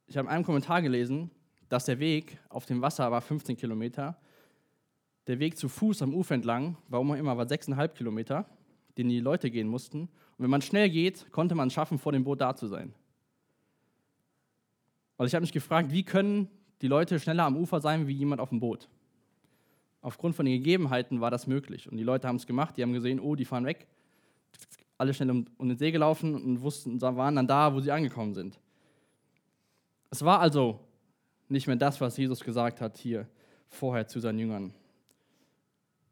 ich 0.06 0.16
habe 0.16 0.28
in 0.28 0.32
einem 0.32 0.44
Kommentar 0.44 0.80
gelesen, 0.80 1.30
dass 1.68 1.85
der 1.85 1.99
Weg 1.99 2.38
auf 2.49 2.64
dem 2.64 2.80
Wasser 2.80 3.12
war 3.12 3.20
15 3.20 3.58
Kilometer. 3.58 4.16
Der 5.26 5.38
Weg 5.40 5.58
zu 5.58 5.68
Fuß 5.68 6.00
am 6.00 6.14
Ufer 6.14 6.35
entlang, 6.37 6.78
warum 6.88 7.11
auch 7.11 7.16
immer, 7.16 7.37
war 7.37 7.44
6,5 7.44 7.88
Kilometer, 7.88 8.49
den 8.99 9.09
die 9.09 9.21
Leute 9.21 9.50
gehen 9.50 9.69
mussten. 9.69 10.03
Und 10.03 10.11
wenn 10.38 10.50
man 10.50 10.62
schnell 10.62 10.91
geht, 10.91 11.31
konnte 11.33 11.55
man 11.55 11.69
es 11.69 11.75
schaffen, 11.75 11.99
vor 11.99 12.12
dem 12.12 12.25
Boot 12.25 12.41
da 12.41 12.55
zu 12.55 12.67
sein. 12.67 12.95
Also 15.19 15.29
ich 15.29 15.35
habe 15.35 15.43
mich 15.43 15.53
gefragt, 15.53 15.93
wie 15.93 16.03
können 16.03 16.49
die 16.83 16.88
Leute 16.88 17.19
schneller 17.19 17.45
am 17.45 17.57
Ufer 17.57 17.81
sein 17.81 18.07
wie 18.07 18.12
jemand 18.12 18.41
auf 18.41 18.50
dem 18.50 18.61
Boot? 18.61 18.88
Aufgrund 20.03 20.37
von 20.37 20.47
den 20.47 20.59
Gegebenheiten 20.59 21.21
war 21.21 21.31
das 21.31 21.47
möglich. 21.47 21.91
Und 21.91 21.97
die 21.97 22.05
Leute 22.05 22.29
haben 22.29 22.37
es 22.37 22.47
gemacht, 22.47 22.76
die 22.76 22.83
haben 22.83 22.93
gesehen, 22.93 23.19
oh, 23.19 23.35
die 23.35 23.45
fahren 23.45 23.65
weg. 23.65 23.87
Alle 24.99 25.12
schnell 25.12 25.31
um, 25.31 25.47
um 25.57 25.69
den 25.69 25.79
See 25.79 25.91
gelaufen 25.91 26.35
und 26.35 26.62
wussten, 26.62 27.00
waren 27.00 27.37
dann 27.37 27.47
da, 27.47 27.75
wo 27.75 27.81
sie 27.81 27.91
angekommen 27.91 28.35
sind. 28.35 28.59
Es 30.11 30.25
war 30.25 30.41
also 30.41 30.81
nicht 31.49 31.67
mehr 31.67 31.76
das, 31.76 32.00
was 32.00 32.17
Jesus 32.17 32.41
gesagt 32.41 32.81
hat 32.81 32.97
hier 32.97 33.26
vorher 33.69 34.07
zu 34.07 34.21
seinen 34.21 34.38
Jüngern. 34.38 34.73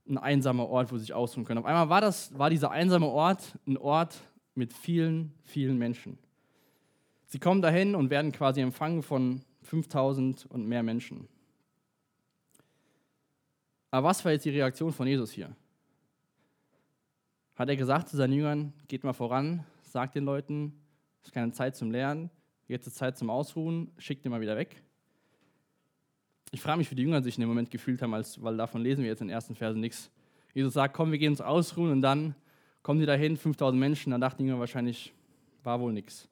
Ein 0.09 0.19
einsamer 0.19 0.69
Ort, 0.69 0.93
wo 0.93 0.97
sie 0.97 1.03
sich 1.03 1.15
ausruhen 1.15 1.47
können. 1.47 1.59
Auf 1.59 1.65
einmal 1.65 1.89
war, 1.89 2.01
das, 2.01 2.37
war 2.39 2.51
dieser 2.51 2.71
einsame 2.71 3.07
Ort 3.07 3.59
ein 3.67 3.79
Ort 3.79 4.21
mit 4.55 4.73
vielen, 4.73 5.33
vielen 5.43 5.79
Menschen. 5.79 6.19
Sie 7.27 7.39
kommen 7.39 7.63
dahin 7.63 7.95
und 7.95 8.11
werden 8.11 8.33
quasi 8.33 8.61
empfangen 8.61 9.03
von 9.03 9.43
5000 9.63 10.47
und 10.47 10.69
mehr 10.69 10.83
Menschen. 10.83 11.29
Aber 13.91 14.09
was 14.09 14.25
war 14.25 14.33
jetzt 14.33 14.45
die 14.45 14.51
Reaktion 14.51 14.93
von 14.93 15.07
Jesus 15.07 15.33
hier? 15.33 15.55
Hat 17.55 17.69
er 17.69 17.77
gesagt 17.77 18.09
zu 18.09 18.17
seinen 18.17 18.33
Jüngern, 18.33 18.73
geht 18.89 19.05
mal 19.05 19.13
voran, 19.13 19.65
sagt 19.83 20.17
den 20.17 20.25
Leuten, 20.25 20.75
es 21.21 21.29
ist 21.29 21.33
keine 21.33 21.53
Zeit 21.53 21.77
zum 21.77 21.91
Lernen, 21.91 22.31
jetzt 22.67 22.87
ist 22.87 22.97
Zeit 22.97 23.17
zum 23.17 23.31
Ausruhen, 23.31 23.93
schickt 23.99 24.25
ihn 24.25 24.33
mal 24.33 24.41
wieder 24.41 24.57
weg. 24.57 24.83
Ich 26.55 26.61
frage 26.61 26.79
mich, 26.79 26.89
wie 26.89 26.95
die 26.95 27.03
Jünger 27.03 27.21
sich 27.21 27.37
in 27.37 27.41
dem 27.41 27.49
Moment 27.49 27.69
gefühlt 27.69 28.01
haben, 28.01 28.15
als, 28.15 28.41
weil 28.41 28.57
davon 28.57 28.81
lesen 28.81 29.03
wir 29.03 29.11
jetzt 29.11 29.21
in 29.21 29.27
den 29.27 29.35
ersten 29.35 29.57
Versen 29.57 29.81
nichts. 29.81 30.09
Jesus 30.55 30.75
sagt, 30.75 30.95
komm, 30.95 31.11
wir 31.11 31.19
gehen 31.19 31.33
uns 31.33 31.41
ausruhen 31.41 31.91
und 31.91 32.01
dann 32.01 32.37
kommen 32.85 33.01
die 33.01 33.07
dahin, 33.07 33.37
5000 33.37 33.81
Menschen, 33.81 34.13
dann 34.13 34.21
dachten 34.21 34.41
die 34.41 34.47
Jünger 34.49 34.61
wahrscheinlich, 34.61 35.13
war 35.65 35.81
wohl 35.81 35.93
nichts. 35.93 36.29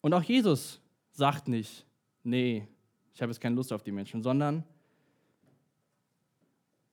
Und 0.00 0.12
auch 0.14 0.22
Jesus 0.24 0.80
sagt 1.12 1.46
nicht, 1.46 1.86
nee, 2.24 2.66
ich 3.14 3.22
habe 3.22 3.30
jetzt 3.30 3.40
keine 3.40 3.54
Lust 3.54 3.72
auf 3.72 3.84
die 3.84 3.92
Menschen, 3.92 4.20
sondern 4.20 4.64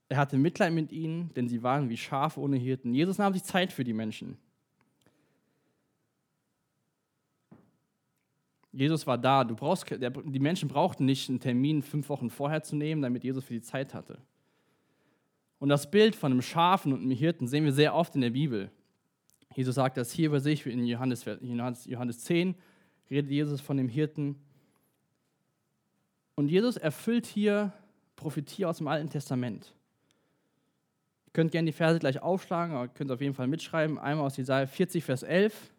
er 0.09 0.17
hatte 0.17 0.37
Mitleid 0.37 0.73
mit 0.73 0.91
ihnen, 0.91 1.33
denn 1.33 1.49
sie 1.49 1.63
waren 1.63 1.89
wie 1.89 1.97
Schafe 1.97 2.39
ohne 2.39 2.57
Hirten. 2.57 2.93
Jesus 2.93 3.17
nahm 3.17 3.33
sich 3.33 3.43
Zeit 3.43 3.73
für 3.73 3.83
die 3.83 3.93
Menschen. 3.93 4.37
Jesus 8.75 9.07
war 9.07 9.17
da. 9.17 9.45
Du 9.45 9.55
brauchst, 9.55 9.89
die 9.89 10.39
Menschen 10.39 10.67
brauchten 10.67 11.05
nicht 11.05 11.29
einen 11.29 11.39
Termin 11.39 11.81
fünf 11.81 12.09
Wochen 12.09 12.29
vorher 12.29 12.61
zu 12.61 12.75
nehmen, 12.75 13.01
damit 13.01 13.23
Jesus 13.23 13.45
für 13.45 13.53
die 13.53 13.61
Zeit 13.61 13.93
hatte. 13.93 14.19
Und 15.59 15.69
das 15.69 15.89
Bild 15.89 16.15
von 16.15 16.31
einem 16.31 16.41
Schafen 16.41 16.91
und 16.91 17.01
einem 17.01 17.11
Hirten 17.11 17.47
sehen 17.47 17.63
wir 17.63 17.71
sehr 17.71 17.95
oft 17.95 18.15
in 18.15 18.21
der 18.21 18.31
Bibel. 18.31 18.69
Jesus 19.55 19.75
sagt 19.75 19.95
das 19.95 20.11
hier 20.11 20.27
über 20.27 20.41
sich 20.41 20.65
in 20.65 20.85
Johannes, 20.85 21.23
Johannes 21.41 22.19
10, 22.25 22.55
redet 23.09 23.31
Jesus 23.31 23.61
von 23.61 23.77
dem 23.77 23.87
Hirten. 23.87 24.35
Und 26.35 26.49
Jesus 26.49 26.75
erfüllt 26.75 27.25
hier 27.25 27.71
Prophetie 28.17 28.65
aus 28.65 28.79
dem 28.79 28.89
Alten 28.89 29.09
Testament. 29.09 29.73
Ihr 31.27 31.31
könnt 31.31 31.51
gerne 31.53 31.67
die 31.67 31.71
Verse 31.71 31.99
gleich 31.99 32.21
aufschlagen, 32.21 32.75
aber 32.75 32.85
ihr 32.85 32.89
könnt 32.89 33.11
auf 33.11 33.21
jeden 33.21 33.33
Fall 33.33 33.47
mitschreiben. 33.47 33.97
Einmal 33.97 34.25
aus 34.25 34.35
Jesaja 34.35 34.67
40, 34.67 35.01
Vers 35.01 35.23
11. 35.23 35.71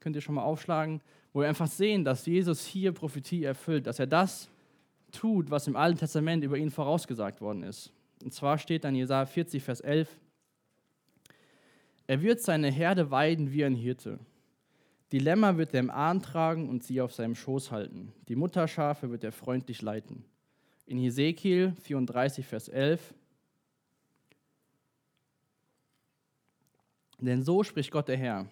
Könnt 0.00 0.16
ihr 0.16 0.22
schon 0.22 0.34
mal 0.34 0.42
aufschlagen, 0.42 1.02
wo 1.34 1.40
wir 1.40 1.48
einfach 1.48 1.66
sehen, 1.66 2.04
dass 2.04 2.24
Jesus 2.24 2.64
hier 2.64 2.92
Prophetie 2.92 3.42
erfüllt, 3.44 3.88
dass 3.88 3.98
er 3.98 4.06
das 4.06 4.48
tut, 5.10 5.50
was 5.50 5.66
im 5.66 5.76
Alten 5.76 5.98
Testament 5.98 6.44
über 6.44 6.56
ihn 6.56 6.70
vorausgesagt 6.70 7.40
worden 7.40 7.64
ist. 7.64 7.92
Und 8.22 8.32
zwar 8.32 8.56
steht 8.56 8.84
dann 8.84 8.94
Jesaja 8.94 9.26
40, 9.26 9.62
Vers 9.62 9.80
11: 9.80 10.08
Er 12.06 12.22
wird 12.22 12.40
seine 12.40 12.70
Herde 12.70 13.10
weiden 13.10 13.52
wie 13.52 13.64
ein 13.64 13.74
Hirte. 13.74 14.20
Die 15.10 15.18
Lämmer 15.18 15.58
wird 15.58 15.74
er 15.74 15.80
im 15.80 15.90
Arm 15.90 16.22
tragen 16.22 16.68
und 16.68 16.84
sie 16.84 17.00
auf 17.00 17.12
seinem 17.12 17.34
Schoß 17.34 17.72
halten. 17.72 18.12
Die 18.28 18.36
Mutterschafe 18.36 19.10
wird 19.10 19.24
er 19.24 19.32
freundlich 19.32 19.82
leiten. 19.82 20.24
In 20.86 20.98
Hesekiel 20.98 21.74
34, 21.82 22.46
Vers 22.46 22.68
11. 22.68 23.12
Denn 27.20 27.42
so 27.42 27.64
spricht 27.64 27.90
Gott 27.90 28.06
der 28.06 28.18
Herr. 28.18 28.46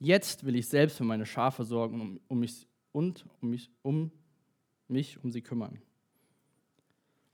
Jetzt 0.00 0.44
will 0.44 0.56
ich 0.56 0.68
selbst 0.68 0.96
für 0.96 1.04
meine 1.04 1.26
Schafe 1.26 1.64
sorgen 1.64 2.00
um, 2.00 2.20
um 2.28 2.40
mich, 2.40 2.66
und 2.92 3.24
um 3.40 3.50
mich, 3.50 3.70
um 3.82 4.10
mich 4.86 5.22
um 5.22 5.30
sie 5.30 5.42
kümmern. 5.42 5.80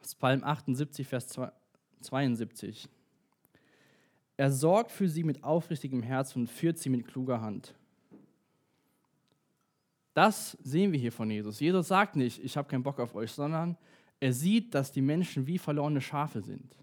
Aus 0.01 0.15
Psalm 0.15 0.43
78, 0.43 1.07
Vers 1.07 1.39
72. 2.01 2.89
Er 4.37 4.51
sorgt 4.51 4.91
für 4.91 5.09
sie 5.09 5.25
mit 5.25 5.45
aufrichtigem 5.45 6.03
Herz 6.03 6.35
und 6.37 6.49
führt 6.49 6.79
sie 6.79 6.89
mit 6.89 7.07
kluger 7.07 7.41
Hand. 7.41 7.75
Das 10.15 10.57
sehen 10.63 10.93
wir 10.93 10.99
hier 10.99 11.13
von 11.13 11.31
Jesus. 11.31 11.61
Jesus 11.61 11.89
sagt 11.89 12.17
nicht, 12.17 12.43
ich 12.43 12.57
habe 12.57 12.69
keinen 12.69 12.83
Bock 12.83 13.01
auf 13.01 13.15
euch, 13.15 13.33
sondern 13.33 13.77
er 14.21 14.33
sieht, 14.33 14.75
dass 14.75 14.93
die 14.93 15.03
Menschen 15.03 15.47
wie 15.47 15.59
verlorene 15.59 16.01
Schafe 16.01 16.41
sind. 16.41 16.77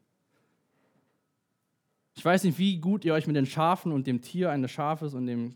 Ich 2.13 2.23
weiß 2.23 2.43
nicht, 2.43 2.57
wie 2.57 2.77
gut 2.77 3.05
ihr 3.05 3.13
euch 3.13 3.27
mit 3.27 3.35
den 3.35 3.45
Schafen 3.45 3.91
und 3.91 4.05
dem 4.05 4.21
Tier 4.21 4.51
eines 4.51 4.71
Schafes 4.71 5.13
und 5.13 5.25
dem 5.25 5.55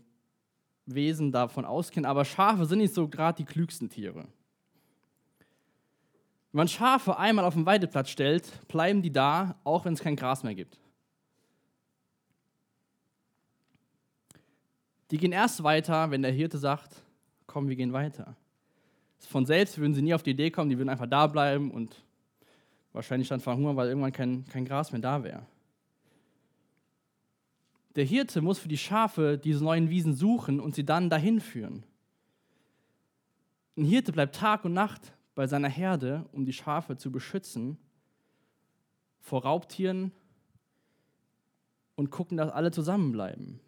Wesen 0.86 1.32
davon 1.32 1.64
auskennt, 1.64 2.06
aber 2.06 2.24
Schafe 2.24 2.64
sind 2.64 2.78
nicht 2.78 2.94
so 2.94 3.08
gerade 3.08 3.36
die 3.36 3.44
klügsten 3.44 3.88
Tiere. 3.88 4.26
Wenn 6.52 6.58
man 6.58 6.68
Schafe 6.68 7.18
einmal 7.18 7.44
auf 7.44 7.54
den 7.54 7.66
Weideplatz 7.66 8.08
stellt, 8.08 8.66
bleiben 8.68 9.02
die 9.02 9.12
da, 9.12 9.56
auch 9.64 9.84
wenn 9.84 9.92
es 9.92 10.00
kein 10.00 10.16
Gras 10.16 10.42
mehr 10.42 10.54
gibt. 10.54 10.78
Die 15.10 15.18
gehen 15.18 15.32
erst 15.32 15.62
weiter, 15.62 16.10
wenn 16.10 16.22
der 16.22 16.32
Hirte 16.32 16.58
sagt, 16.58 17.02
komm, 17.46 17.68
wir 17.68 17.76
gehen 17.76 17.92
weiter. 17.92 18.36
Von 19.18 19.46
selbst 19.46 19.78
würden 19.78 19.94
sie 19.94 20.02
nie 20.02 20.14
auf 20.14 20.22
die 20.22 20.30
Idee 20.30 20.50
kommen, 20.50 20.70
die 20.70 20.78
würden 20.78 20.88
einfach 20.88 21.06
da 21.06 21.26
bleiben 21.26 21.70
und 21.70 22.04
wahrscheinlich 22.92 23.28
dann 23.28 23.40
verhungern, 23.40 23.76
weil 23.76 23.88
irgendwann 23.88 24.12
kein, 24.12 24.44
kein 24.46 24.64
Gras 24.64 24.92
mehr 24.92 25.00
da 25.00 25.22
wäre. 25.22 25.46
Der 27.96 28.04
Hirte 28.04 28.42
muss 28.42 28.58
für 28.58 28.68
die 28.68 28.76
Schafe 28.76 29.38
diese 29.38 29.64
neuen 29.64 29.88
Wiesen 29.88 30.14
suchen 30.14 30.60
und 30.60 30.74
sie 30.74 30.84
dann 30.84 31.08
dahin 31.08 31.40
führen. 31.40 31.84
Ein 33.76 33.84
Hirte 33.84 34.12
bleibt 34.12 34.36
Tag 34.36 34.64
und 34.66 34.74
Nacht 34.74 35.14
bei 35.34 35.46
seiner 35.46 35.68
Herde, 35.68 36.26
um 36.32 36.44
die 36.44 36.52
Schafe 36.52 36.96
zu 36.98 37.10
beschützen 37.10 37.78
vor 39.20 39.42
Raubtieren 39.42 40.12
und 41.94 42.10
gucken, 42.10 42.36
dass 42.36 42.50
alle 42.50 42.70
zusammenbleiben. 42.70 43.60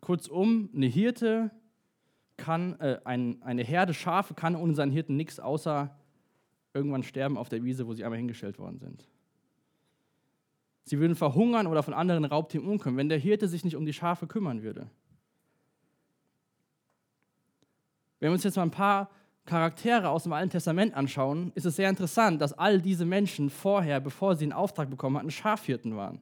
Kurzum, 0.00 0.70
eine 0.74 0.86
Hirte 0.86 1.50
kann, 2.36 2.78
äh, 2.80 3.00
ein, 3.04 3.42
eine 3.42 3.64
Herde 3.64 3.92
Schafe 3.92 4.34
kann 4.34 4.54
ohne 4.54 4.74
seinen 4.74 4.92
Hirten 4.92 5.16
nichts 5.16 5.40
außer 5.40 5.96
irgendwann 6.72 7.02
sterben 7.02 7.36
auf 7.36 7.48
der 7.48 7.64
Wiese, 7.64 7.86
wo 7.86 7.94
sie 7.94 8.04
einmal 8.04 8.18
hingestellt 8.18 8.58
worden 8.58 8.78
sind. 8.78 9.06
Sie 10.86 11.00
würden 11.00 11.16
verhungern 11.16 11.66
oder 11.66 11.82
von 11.82 11.94
anderen 11.94 12.24
Raubtieren 12.24 12.66
umkommen, 12.66 12.96
wenn 12.96 13.08
der 13.08 13.18
Hirte 13.18 13.48
sich 13.48 13.64
nicht 13.64 13.74
um 13.74 13.84
die 13.84 13.92
Schafe 13.92 14.28
kümmern 14.28 14.62
würde. 14.62 14.88
Wenn 18.20 18.30
wir 18.30 18.34
uns 18.34 18.44
jetzt 18.44 18.56
mal 18.56 18.62
ein 18.62 18.70
paar 18.70 19.10
Charaktere 19.46 20.08
aus 20.08 20.22
dem 20.22 20.32
Alten 20.32 20.50
Testament 20.50 20.94
anschauen, 20.94 21.50
ist 21.56 21.66
es 21.66 21.74
sehr 21.74 21.90
interessant, 21.90 22.40
dass 22.40 22.52
all 22.52 22.80
diese 22.80 23.04
Menschen 23.04 23.50
vorher, 23.50 24.00
bevor 24.00 24.36
sie 24.36 24.44
einen 24.44 24.52
Auftrag 24.52 24.88
bekommen 24.88 25.18
hatten, 25.18 25.30
Schafhirten 25.30 25.96
waren. 25.96 26.20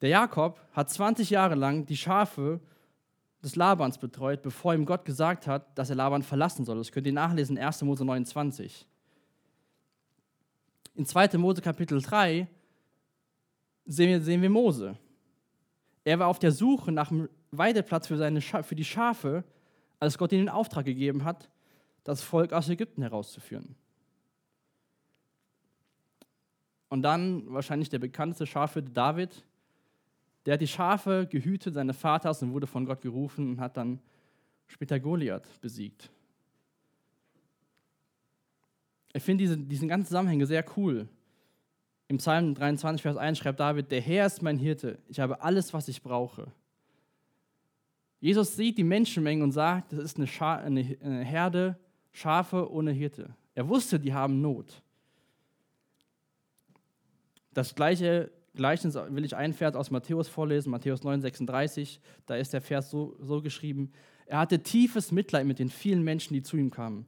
Der 0.00 0.08
Jakob 0.08 0.58
hat 0.72 0.88
20 0.88 1.28
Jahre 1.28 1.56
lang 1.56 1.84
die 1.84 1.96
Schafe 1.96 2.60
des 3.42 3.54
Labans 3.54 3.98
betreut, 3.98 4.40
bevor 4.40 4.74
ihm 4.74 4.86
Gott 4.86 5.04
gesagt 5.04 5.46
hat, 5.46 5.76
dass 5.78 5.90
er 5.90 5.96
Laban 5.96 6.22
verlassen 6.22 6.64
soll. 6.64 6.78
Das 6.78 6.90
könnt 6.90 7.06
ihr 7.06 7.12
nachlesen 7.12 7.58
in 7.58 7.62
1. 7.62 7.82
Mose 7.82 8.04
29. 8.04 8.86
In 11.00 11.06
2. 11.06 11.38
Mose 11.38 11.62
Kapitel 11.62 11.98
3 11.98 12.46
sehen 13.86 14.08
wir, 14.10 14.20
sehen 14.20 14.42
wir 14.42 14.50
Mose. 14.50 14.98
Er 16.04 16.18
war 16.18 16.26
auf 16.26 16.38
der 16.38 16.52
Suche 16.52 16.92
nach 16.92 17.10
einem 17.10 17.30
Weideplatz 17.52 18.08
für, 18.08 18.18
seine 18.18 18.42
für 18.42 18.74
die 18.74 18.84
Schafe, 18.84 19.42
als 19.98 20.18
Gott 20.18 20.30
ihm 20.32 20.40
den 20.40 20.50
Auftrag 20.50 20.84
gegeben 20.84 21.24
hat, 21.24 21.48
das 22.04 22.22
Volk 22.22 22.52
aus 22.52 22.68
Ägypten 22.68 23.00
herauszuführen. 23.00 23.76
Und 26.90 27.00
dann 27.00 27.50
wahrscheinlich 27.50 27.88
der 27.88 27.98
bekannteste 27.98 28.46
Schafhirte 28.46 28.90
David, 28.90 29.46
der 30.44 30.52
hat 30.52 30.60
die 30.60 30.66
Schafe 30.66 31.26
gehütet 31.26 31.72
seines 31.72 31.96
Vaters 31.96 32.42
und 32.42 32.52
wurde 32.52 32.66
von 32.66 32.84
Gott 32.84 33.00
gerufen 33.00 33.52
und 33.52 33.60
hat 33.60 33.78
dann 33.78 34.00
später 34.66 35.00
Goliath 35.00 35.62
besiegt. 35.62 36.10
Ich 39.12 39.22
finde 39.22 39.42
diese, 39.42 39.58
diesen 39.58 39.88
ganzen 39.88 40.06
Zusammenhänge 40.06 40.46
sehr 40.46 40.64
cool. 40.76 41.08
Im 42.08 42.18
Psalm 42.18 42.54
23, 42.54 43.02
Vers 43.02 43.16
1 43.16 43.38
schreibt 43.38 43.60
David, 43.60 43.90
der 43.90 44.00
Herr 44.00 44.26
ist 44.26 44.42
mein 44.42 44.58
Hirte, 44.58 44.98
ich 45.08 45.20
habe 45.20 45.42
alles, 45.42 45.72
was 45.72 45.88
ich 45.88 46.02
brauche. 46.02 46.52
Jesus 48.20 48.56
sieht 48.56 48.78
die 48.78 48.84
Menschenmenge 48.84 49.42
und 49.42 49.52
sagt, 49.52 49.92
das 49.92 50.00
ist 50.00 50.16
eine, 50.16 50.26
Scha 50.26 50.56
eine 50.56 50.82
Herde 50.82 51.78
Schafe 52.12 52.70
ohne 52.70 52.92
Hirte. 52.92 53.34
Er 53.54 53.68
wusste, 53.68 54.00
die 54.00 54.12
haben 54.12 54.40
Not. 54.40 54.82
Das 57.52 57.74
gleiche 57.74 58.30
Gleichnis 58.54 58.94
will 58.94 59.24
ich 59.24 59.36
einen 59.36 59.54
Vers 59.54 59.74
aus 59.74 59.90
Matthäus 59.90 60.28
vorlesen, 60.28 60.70
Matthäus 60.70 61.02
9, 61.02 61.20
36. 61.20 62.00
Da 62.26 62.36
ist 62.36 62.52
der 62.52 62.60
Vers 62.60 62.90
so, 62.90 63.16
so 63.20 63.40
geschrieben: 63.40 63.92
Er 64.26 64.38
hatte 64.38 64.62
tiefes 64.62 65.12
Mitleid 65.12 65.46
mit 65.46 65.58
den 65.58 65.70
vielen 65.70 66.02
Menschen, 66.02 66.34
die 66.34 66.42
zu 66.42 66.56
ihm 66.56 66.70
kamen. 66.70 67.06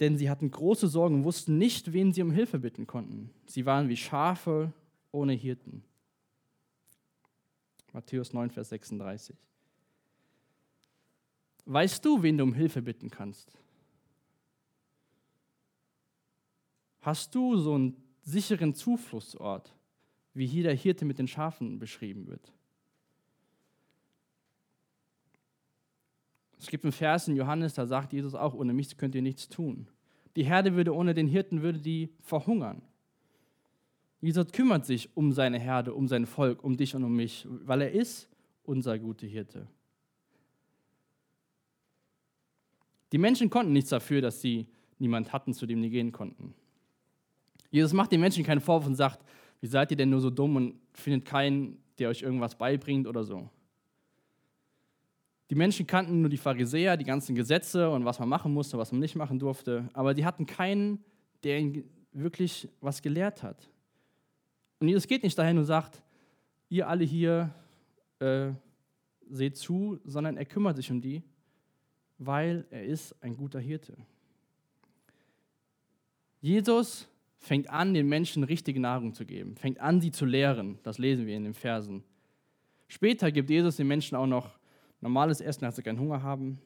Denn 0.00 0.16
sie 0.16 0.30
hatten 0.30 0.50
große 0.50 0.88
Sorgen 0.88 1.16
und 1.16 1.24
wussten 1.24 1.58
nicht, 1.58 1.92
wen 1.92 2.12
sie 2.12 2.22
um 2.22 2.30
Hilfe 2.30 2.58
bitten 2.58 2.86
konnten. 2.86 3.30
Sie 3.46 3.66
waren 3.66 3.88
wie 3.88 3.96
Schafe 3.96 4.72
ohne 5.10 5.32
Hirten. 5.32 5.82
Matthäus 7.92 8.32
9, 8.32 8.50
Vers 8.50 8.68
36. 8.68 9.36
Weißt 11.64 12.04
du, 12.04 12.22
wen 12.22 12.38
du 12.38 12.44
um 12.44 12.54
Hilfe 12.54 12.80
bitten 12.80 13.10
kannst? 13.10 13.52
Hast 17.00 17.34
du 17.34 17.56
so 17.56 17.74
einen 17.74 17.96
sicheren 18.22 18.74
Zufluchtsort, 18.74 19.74
wie 20.34 20.46
hier 20.46 20.62
der 20.62 20.74
Hirte 20.74 21.04
mit 21.04 21.18
den 21.18 21.28
Schafen 21.28 21.78
beschrieben 21.78 22.26
wird? 22.26 22.52
Es 26.58 26.66
gibt 26.66 26.84
einen 26.84 26.92
Vers 26.92 27.28
in 27.28 27.36
Johannes, 27.36 27.74
da 27.74 27.86
sagt 27.86 28.12
Jesus 28.12 28.34
auch, 28.34 28.54
ohne 28.54 28.72
mich 28.72 28.96
könnt 28.96 29.14
ihr 29.14 29.22
nichts 29.22 29.48
tun. 29.48 29.88
Die 30.36 30.44
Herde 30.44 30.74
würde 30.74 30.94
ohne 30.94 31.14
den 31.14 31.28
Hirten, 31.28 31.62
würde 31.62 31.78
die 31.78 32.10
verhungern. 32.20 32.82
Jesus 34.20 34.50
kümmert 34.50 34.84
sich 34.84 35.16
um 35.16 35.32
seine 35.32 35.58
Herde, 35.58 35.94
um 35.94 36.08
sein 36.08 36.26
Volk, 36.26 36.64
um 36.64 36.76
dich 36.76 36.94
und 36.94 37.04
um 37.04 37.14
mich, 37.14 37.46
weil 37.48 37.82
er 37.82 37.92
ist 37.92 38.28
unser 38.64 38.98
guter 38.98 39.26
Hirte. 39.26 39.68
Die 43.12 43.18
Menschen 43.18 43.48
konnten 43.48 43.72
nichts 43.72 43.90
dafür, 43.90 44.20
dass 44.20 44.40
sie 44.40 44.66
niemand 44.98 45.32
hatten, 45.32 45.54
zu 45.54 45.66
dem 45.66 45.80
sie 45.82 45.90
gehen 45.90 46.12
konnten. 46.12 46.54
Jesus 47.70 47.92
macht 47.92 48.12
den 48.12 48.20
Menschen 48.20 48.44
keinen 48.44 48.60
Vorwurf 48.60 48.86
und 48.86 48.96
sagt, 48.96 49.24
wie 49.60 49.66
seid 49.66 49.90
ihr 49.90 49.96
denn 49.96 50.10
nur 50.10 50.20
so 50.20 50.30
dumm 50.30 50.56
und 50.56 50.74
findet 50.92 51.24
keinen, 51.24 51.78
der 51.98 52.08
euch 52.08 52.22
irgendwas 52.22 52.56
beibringt 52.56 53.06
oder 53.06 53.24
so. 53.24 53.48
Die 55.50 55.54
Menschen 55.54 55.86
kannten 55.86 56.20
nur 56.20 56.28
die 56.28 56.36
Pharisäer, 56.36 56.96
die 56.96 57.04
ganzen 57.04 57.34
Gesetze 57.34 57.90
und 57.90 58.04
was 58.04 58.18
man 58.18 58.28
machen 58.28 58.52
musste, 58.52 58.76
was 58.76 58.92
man 58.92 59.00
nicht 59.00 59.16
machen 59.16 59.38
durfte, 59.38 59.88
aber 59.94 60.12
die 60.14 60.24
hatten 60.24 60.44
keinen, 60.44 61.02
der 61.42 61.58
ihnen 61.58 61.84
wirklich 62.12 62.68
was 62.80 63.00
gelehrt 63.00 63.42
hat. 63.42 63.70
Und 64.78 64.88
Jesus 64.88 65.06
geht 65.06 65.22
nicht 65.22 65.38
dahin 65.38 65.58
und 65.58 65.64
sagt, 65.64 66.02
ihr 66.68 66.86
alle 66.86 67.04
hier 67.04 67.54
äh, 68.18 68.50
seht 69.28 69.56
zu, 69.56 69.98
sondern 70.04 70.36
er 70.36 70.44
kümmert 70.44 70.76
sich 70.76 70.90
um 70.90 71.00
die, 71.00 71.22
weil 72.18 72.66
er 72.70 72.84
ist 72.84 73.14
ein 73.22 73.36
guter 73.36 73.60
Hirte. 73.60 73.96
Jesus 76.40 77.08
fängt 77.38 77.70
an, 77.70 77.94
den 77.94 78.08
Menschen 78.08 78.44
richtige 78.44 78.80
Nahrung 78.80 79.14
zu 79.14 79.24
geben, 79.24 79.56
fängt 79.56 79.80
an, 79.80 80.00
sie 80.00 80.10
zu 80.10 80.24
lehren. 80.24 80.78
Das 80.82 80.98
lesen 80.98 81.26
wir 81.26 81.36
in 81.36 81.44
den 81.44 81.54
Versen. 81.54 82.04
Später 82.88 83.30
gibt 83.30 83.50
Jesus 83.50 83.76
den 83.76 83.86
Menschen 83.86 84.16
auch 84.16 84.26
noch 84.26 84.57
normales 85.00 85.40
Essen, 85.40 85.64
als 85.64 85.76
sie 85.76 85.82
keinen 85.82 85.98
Hunger 85.98 86.22
haben. 86.22 86.60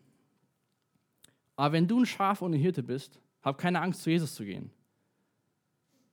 Aber 1.56 1.72
wenn 1.72 1.86
du 1.86 2.00
ein 2.00 2.06
Schaf 2.06 2.42
ohne 2.42 2.56
Hirte 2.56 2.82
bist, 2.82 3.20
hab 3.42 3.58
keine 3.58 3.80
Angst, 3.80 4.02
zu 4.02 4.10
Jesus 4.10 4.34
zu 4.34 4.44
gehen. 4.44 4.70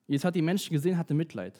Jesus 0.08 0.26
hat 0.26 0.36
die 0.36 0.42
Menschen 0.42 0.74
gesehen, 0.74 0.98
hatte 0.98 1.14
Mitleid. 1.14 1.60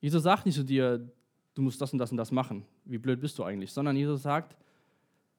Jesus 0.00 0.22
sagt 0.22 0.46
nicht 0.46 0.54
zu 0.54 0.64
dir, 0.64 1.10
du 1.54 1.62
musst 1.62 1.80
das 1.80 1.92
und 1.92 1.98
das 1.98 2.10
und 2.10 2.16
das 2.16 2.30
machen. 2.30 2.64
Wie 2.84 2.98
blöd 2.98 3.20
bist 3.20 3.38
du 3.38 3.44
eigentlich? 3.44 3.72
Sondern 3.72 3.96
Jesus 3.96 4.22
sagt, 4.22 4.56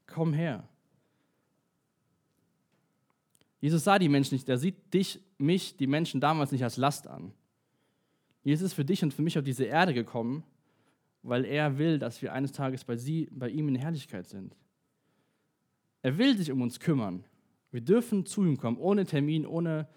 komm 0.08 0.34
her. 0.34 0.68
Jesus 3.60 3.84
sah 3.84 4.00
die 4.00 4.10
Menschen 4.10 4.36
nicht, 4.36 4.50
er 4.50 4.58
sieht 4.58 4.92
dich, 4.92 5.20
mich, 5.38 5.78
die 5.78 5.86
Menschen 5.86 6.20
damals 6.20 6.52
nicht 6.52 6.64
als 6.64 6.78
Last 6.78 7.08
an. 7.08 7.32
Jesus 8.44 8.68
ist 8.68 8.74
für 8.74 8.86
dich 8.86 9.04
und 9.04 9.14
für 9.14 9.22
mich 9.22 9.38
auf 9.38 9.44
diese 9.44 9.66
Erde 9.66 9.94
gekommen, 9.94 10.44
weil 11.24 11.46
er 11.46 11.78
will, 11.78 12.00
dass 12.00 12.22
wir 12.22 12.34
eines 12.34 12.52
Tages 12.52 12.84
bei, 12.84 12.98
sie, 12.98 13.30
bei 13.32 13.50
ihm 13.50 13.68
in 13.68 13.76
Herrlichkeit 13.76 14.28
sind. 14.28 14.56
Er 16.02 16.18
will 16.18 16.38
sich 16.38 16.52
um 16.52 16.62
uns 16.62 16.80
kümmern. 16.80 17.24
Wir 17.72 17.82
dürfen 17.82 18.26
zu 18.26 18.44
ihm 18.44 18.58
kommen, 18.58 18.78
ohne 18.78 19.06
Termin, 19.06 19.46
ohne 19.46 19.88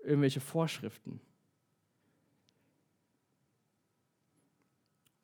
irgendwelche 0.00 0.40
Vorschriften. 0.40 1.20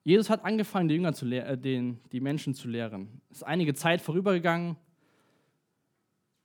Jesus 0.04 0.30
hat 0.30 0.44
angefangen, 0.44 0.88
die, 0.88 0.94
Jünger 0.94 1.12
zu 1.12 1.26
äh, 1.26 1.58
den, 1.58 2.00
die 2.12 2.20
Menschen 2.20 2.54
zu 2.54 2.68
lehren. 2.68 3.20
Es 3.30 3.38
ist 3.38 3.42
einige 3.42 3.74
Zeit 3.74 4.00
vorübergegangen 4.00 4.76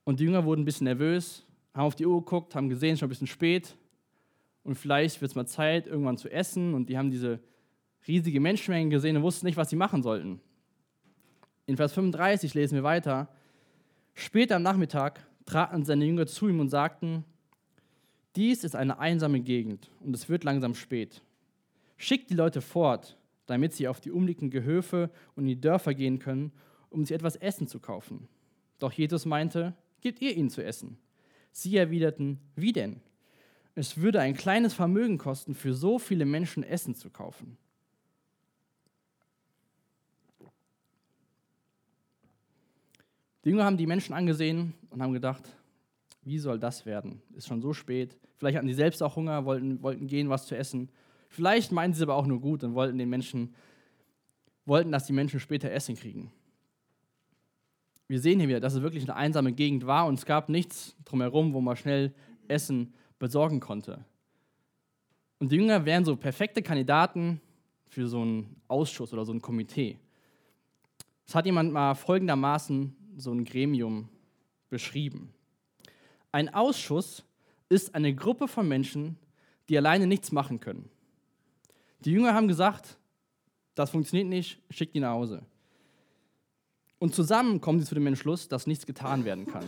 und 0.04 0.20
die 0.20 0.24
Jünger 0.24 0.44
wurden 0.44 0.62
ein 0.62 0.64
bisschen 0.66 0.84
nervös, 0.84 1.46
haben 1.72 1.84
auf 1.84 1.94
die 1.94 2.04
Uhr 2.04 2.18
geguckt, 2.18 2.54
haben 2.54 2.68
gesehen, 2.68 2.90
es 2.90 2.94
ist 2.94 3.00
schon 3.00 3.06
ein 3.06 3.10
bisschen 3.10 3.26
spät 3.26 3.74
und 4.64 4.74
vielleicht 4.74 5.20
wird 5.22 5.30
es 5.30 5.34
mal 5.34 5.46
Zeit, 5.46 5.86
irgendwann 5.86 6.18
zu 6.18 6.30
essen 6.30 6.74
und 6.74 6.90
die 6.90 6.98
haben 6.98 7.10
diese 7.10 7.40
riesige 8.06 8.40
Menschenmengen 8.40 8.90
gesehen 8.90 9.16
und 9.16 9.22
wussten 9.22 9.46
nicht, 9.46 9.56
was 9.56 9.70
sie 9.70 9.76
machen 9.76 10.02
sollten. 10.02 10.40
In 11.66 11.76
Vers 11.76 11.92
35 11.94 12.54
lesen 12.54 12.74
wir 12.74 12.82
weiter. 12.82 13.28
Später 14.14 14.56
am 14.56 14.62
Nachmittag 14.62 15.26
traten 15.46 15.84
seine 15.84 16.04
Jünger 16.04 16.26
zu 16.26 16.48
ihm 16.48 16.60
und 16.60 16.68
sagten, 16.68 17.24
dies 18.36 18.64
ist 18.64 18.74
eine 18.74 18.98
einsame 18.98 19.40
Gegend 19.40 19.90
und 20.00 20.14
es 20.14 20.28
wird 20.28 20.44
langsam 20.44 20.74
spät. 20.74 21.22
Schickt 21.96 22.30
die 22.30 22.34
Leute 22.34 22.60
fort, 22.60 23.16
damit 23.46 23.72
sie 23.72 23.88
auf 23.88 24.00
die 24.00 24.10
umliegenden 24.10 24.50
Gehöfe 24.50 25.10
und 25.36 25.44
in 25.44 25.48
die 25.48 25.60
Dörfer 25.60 25.94
gehen 25.94 26.18
können, 26.18 26.52
um 26.90 27.04
sich 27.04 27.14
etwas 27.14 27.36
Essen 27.36 27.68
zu 27.68 27.78
kaufen. 27.78 28.28
Doch 28.78 28.92
Jesus 28.92 29.24
meinte, 29.24 29.74
gebt 30.00 30.20
ihr 30.20 30.36
ihnen 30.36 30.50
zu 30.50 30.62
essen. 30.64 30.98
Sie 31.52 31.76
erwiderten, 31.76 32.40
wie 32.56 32.72
denn? 32.72 33.00
Es 33.76 33.98
würde 33.98 34.20
ein 34.20 34.34
kleines 34.34 34.74
Vermögen 34.74 35.18
kosten, 35.18 35.54
für 35.54 35.74
so 35.74 35.98
viele 35.98 36.24
Menschen 36.24 36.62
Essen 36.62 36.94
zu 36.94 37.10
kaufen. 37.10 37.56
Die 43.44 43.50
Jünger 43.50 43.64
haben 43.64 43.76
die 43.76 43.86
Menschen 43.86 44.14
angesehen 44.14 44.72
und 44.90 45.02
haben 45.02 45.12
gedacht, 45.12 45.42
wie 46.22 46.38
soll 46.38 46.58
das 46.58 46.86
werden? 46.86 47.20
Ist 47.34 47.46
schon 47.46 47.60
so 47.60 47.74
spät. 47.74 48.16
Vielleicht 48.36 48.56
hatten 48.56 48.68
sie 48.68 48.74
selbst 48.74 49.02
auch 49.02 49.16
Hunger, 49.16 49.44
wollten, 49.44 49.82
wollten 49.82 50.06
gehen, 50.06 50.30
was 50.30 50.46
zu 50.46 50.56
essen. 50.56 50.88
Vielleicht 51.28 51.70
meinten 51.70 51.94
sie 51.94 52.02
aber 52.02 52.14
auch 52.14 52.26
nur 52.26 52.40
gut 52.40 52.64
und 52.64 52.74
wollten 52.74 52.96
den 52.96 53.10
Menschen, 53.10 53.54
wollten, 54.64 54.90
dass 54.90 55.06
die 55.06 55.12
Menschen 55.12 55.40
später 55.40 55.70
Essen 55.70 55.94
kriegen. 55.94 56.32
Wir 58.06 58.20
sehen 58.20 58.38
hier 58.38 58.48
wieder, 58.48 58.60
dass 58.60 58.74
es 58.74 58.82
wirklich 58.82 59.04
eine 59.04 59.16
einsame 59.16 59.52
Gegend 59.52 59.86
war 59.86 60.06
und 60.06 60.14
es 60.14 60.24
gab 60.24 60.48
nichts 60.48 60.96
drumherum, 61.04 61.52
wo 61.52 61.60
man 61.60 61.76
schnell 61.76 62.14
Essen 62.48 62.94
besorgen 63.18 63.60
konnte. 63.60 64.04
Und 65.38 65.52
die 65.52 65.56
Jünger 65.56 65.84
wären 65.84 66.04
so 66.04 66.16
perfekte 66.16 66.62
Kandidaten 66.62 67.40
für 67.88 68.08
so 68.08 68.22
einen 68.22 68.56
Ausschuss 68.68 69.12
oder 69.12 69.24
so 69.24 69.32
ein 69.32 69.42
Komitee. 69.42 69.98
Es 71.26 71.34
hat 71.34 71.46
jemand 71.46 71.72
mal 71.72 71.94
folgendermaßen 71.94 72.94
so 73.16 73.32
ein 73.32 73.44
Gremium 73.44 74.08
beschrieben. 74.70 75.32
Ein 76.32 76.52
Ausschuss 76.52 77.24
ist 77.68 77.94
eine 77.94 78.14
Gruppe 78.14 78.48
von 78.48 78.68
Menschen, 78.68 79.16
die 79.68 79.78
alleine 79.78 80.06
nichts 80.06 80.32
machen 80.32 80.60
können. 80.60 80.90
Die 82.00 82.12
Jünger 82.12 82.34
haben 82.34 82.48
gesagt, 82.48 82.98
das 83.74 83.90
funktioniert 83.90 84.28
nicht, 84.28 84.60
schickt 84.70 84.94
die 84.94 85.00
nach 85.00 85.12
Hause. 85.12 85.42
Und 86.98 87.14
zusammen 87.14 87.60
kommen 87.60 87.80
sie 87.80 87.86
zu 87.86 87.94
dem 87.94 88.06
Entschluss, 88.06 88.48
dass 88.48 88.66
nichts 88.66 88.86
getan 88.86 89.24
werden 89.24 89.46
kann. 89.46 89.64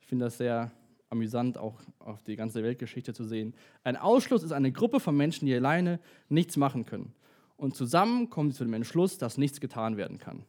Ich 0.00 0.06
finde 0.06 0.26
das 0.26 0.38
sehr 0.38 0.70
amüsant, 1.10 1.58
auch 1.58 1.80
auf 1.98 2.22
die 2.22 2.36
ganze 2.36 2.62
Weltgeschichte 2.62 3.14
zu 3.14 3.24
sehen. 3.24 3.54
Ein 3.84 3.96
Ausschluss 3.96 4.42
ist 4.42 4.52
eine 4.52 4.72
Gruppe 4.72 5.00
von 5.00 5.16
Menschen, 5.16 5.46
die 5.46 5.54
alleine 5.54 6.00
nichts 6.28 6.56
machen 6.56 6.86
können. 6.86 7.14
Und 7.56 7.76
zusammen 7.76 8.30
kommen 8.30 8.50
sie 8.50 8.58
zu 8.58 8.64
dem 8.64 8.74
Entschluss, 8.74 9.18
dass 9.18 9.38
nichts 9.38 9.60
getan 9.60 9.96
werden 9.96 10.18
kann. 10.18 10.44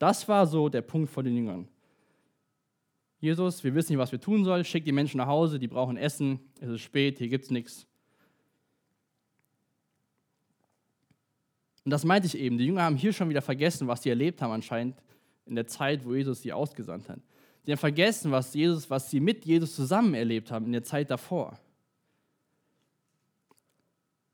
Das 0.00 0.26
war 0.26 0.46
so 0.46 0.70
der 0.70 0.80
Punkt 0.80 1.10
vor 1.10 1.22
den 1.22 1.36
Jüngern. 1.36 1.68
Jesus, 3.20 3.62
wir 3.62 3.74
wissen 3.74 3.92
nicht, 3.92 4.00
was 4.00 4.12
wir 4.12 4.20
tun 4.20 4.44
sollen, 4.44 4.64
schickt 4.64 4.86
die 4.86 4.92
Menschen 4.92 5.18
nach 5.18 5.26
Hause, 5.26 5.58
die 5.58 5.68
brauchen 5.68 5.98
Essen, 5.98 6.40
es 6.58 6.70
ist 6.70 6.80
spät, 6.80 7.18
hier 7.18 7.28
gibt 7.28 7.44
es 7.44 7.50
nichts. 7.50 7.86
Und 11.84 11.90
das 11.90 12.04
meinte 12.04 12.26
ich 12.26 12.38
eben. 12.38 12.56
Die 12.56 12.64
Jünger 12.64 12.82
haben 12.82 12.96
hier 12.96 13.12
schon 13.12 13.28
wieder 13.28 13.42
vergessen, 13.42 13.88
was 13.88 14.02
sie 14.02 14.08
erlebt 14.08 14.40
haben 14.40 14.52
anscheinend 14.52 14.96
in 15.44 15.54
der 15.54 15.66
Zeit, 15.66 16.02
wo 16.06 16.14
Jesus 16.14 16.40
sie 16.40 16.52
ausgesandt 16.52 17.10
hat. 17.10 17.20
Sie 17.66 17.72
haben 17.72 17.78
vergessen, 17.78 18.30
was, 18.30 18.54
Jesus, 18.54 18.88
was 18.88 19.10
sie 19.10 19.20
mit 19.20 19.44
Jesus 19.44 19.76
zusammen 19.76 20.14
erlebt 20.14 20.50
haben 20.50 20.64
in 20.64 20.72
der 20.72 20.82
Zeit 20.82 21.10
davor. 21.10 21.60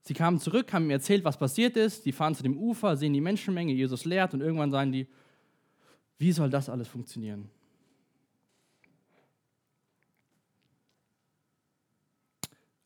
Sie 0.02 0.14
kamen 0.14 0.38
zurück, 0.38 0.72
haben 0.72 0.87
mir 0.87 0.92
erzählt, 0.92 1.24
was 1.24 1.37
passiert 1.37 1.76
ist. 1.76 2.07
Die 2.07 2.12
fahren 2.12 2.37
zu 2.37 2.44
dem 2.44 2.57
Ufer, 2.57 2.96
sehen 2.96 3.12
die 3.12 3.20
Menschenmenge, 3.20 3.72
Jesus 3.72 4.05
lehrt 4.05 4.33
und 4.33 4.42
irgendwann 4.42 4.70
sagen 4.70 4.92
die, 4.92 5.09
wie 6.18 6.33
soll 6.33 6.50
das 6.50 6.68
alles 6.68 6.88
funktionieren? 6.88 7.50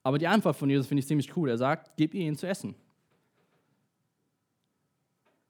Aber 0.02 0.18
die 0.18 0.26
Antwort 0.26 0.56
von 0.56 0.70
Jesus 0.70 0.86
finde 0.86 1.00
ich 1.00 1.06
ziemlich 1.06 1.36
cool. 1.36 1.50
Er 1.50 1.58
sagt, 1.58 1.96
gib 1.96 2.14
ihnen 2.14 2.36
zu 2.36 2.46
essen 2.46 2.74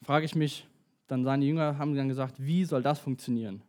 frage 0.03 0.25
ich 0.25 0.35
mich, 0.35 0.67
dann 1.07 1.25
seine 1.25 1.45
Jünger 1.45 1.79
haben 1.79 1.95
dann 1.95 2.09
gesagt, 2.09 2.35
wie 2.39 2.65
soll 2.65 2.83
das 2.83 2.99
funktionieren? 2.99 3.63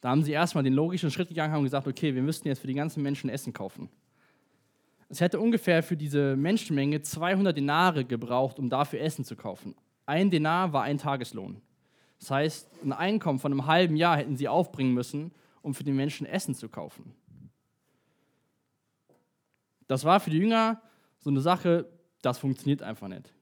Da 0.00 0.10
haben 0.10 0.22
sie 0.22 0.32
erstmal 0.32 0.64
den 0.64 0.74
logischen 0.74 1.10
Schritt 1.10 1.28
gegangen 1.28 1.56
und 1.56 1.64
gesagt, 1.64 1.86
okay, 1.86 2.14
wir 2.14 2.22
müssten 2.22 2.48
jetzt 2.48 2.60
für 2.60 2.66
die 2.68 2.74
ganzen 2.74 3.02
Menschen 3.02 3.30
Essen 3.30 3.52
kaufen. 3.52 3.88
Es 5.08 5.20
hätte 5.20 5.40
ungefähr 5.40 5.82
für 5.82 5.96
diese 5.96 6.36
Menschenmenge 6.36 7.00
200 7.00 7.56
Denare 7.56 8.04
gebraucht, 8.04 8.58
um 8.58 8.68
dafür 8.68 9.00
Essen 9.00 9.24
zu 9.24 9.36
kaufen. 9.36 9.74
Ein 10.06 10.30
Denar 10.30 10.72
war 10.72 10.82
ein 10.82 10.98
Tageslohn. 10.98 11.60
Das 12.18 12.30
heißt, 12.30 12.82
ein 12.82 12.92
Einkommen 12.92 13.38
von 13.38 13.52
einem 13.52 13.66
halben 13.66 13.96
Jahr 13.96 14.16
hätten 14.16 14.36
sie 14.36 14.48
aufbringen 14.48 14.92
müssen, 14.92 15.32
um 15.62 15.74
für 15.74 15.84
die 15.84 15.92
Menschen 15.92 16.26
Essen 16.26 16.54
zu 16.54 16.68
kaufen. 16.68 17.14
Das 19.86 20.04
war 20.04 20.20
für 20.20 20.30
die 20.30 20.38
Jünger 20.38 20.82
so 21.18 21.30
eine 21.30 21.40
Sache, 21.40 21.88
das 22.22 22.38
funktioniert 22.38 22.82
einfach 22.82 23.08
nicht. 23.08 23.32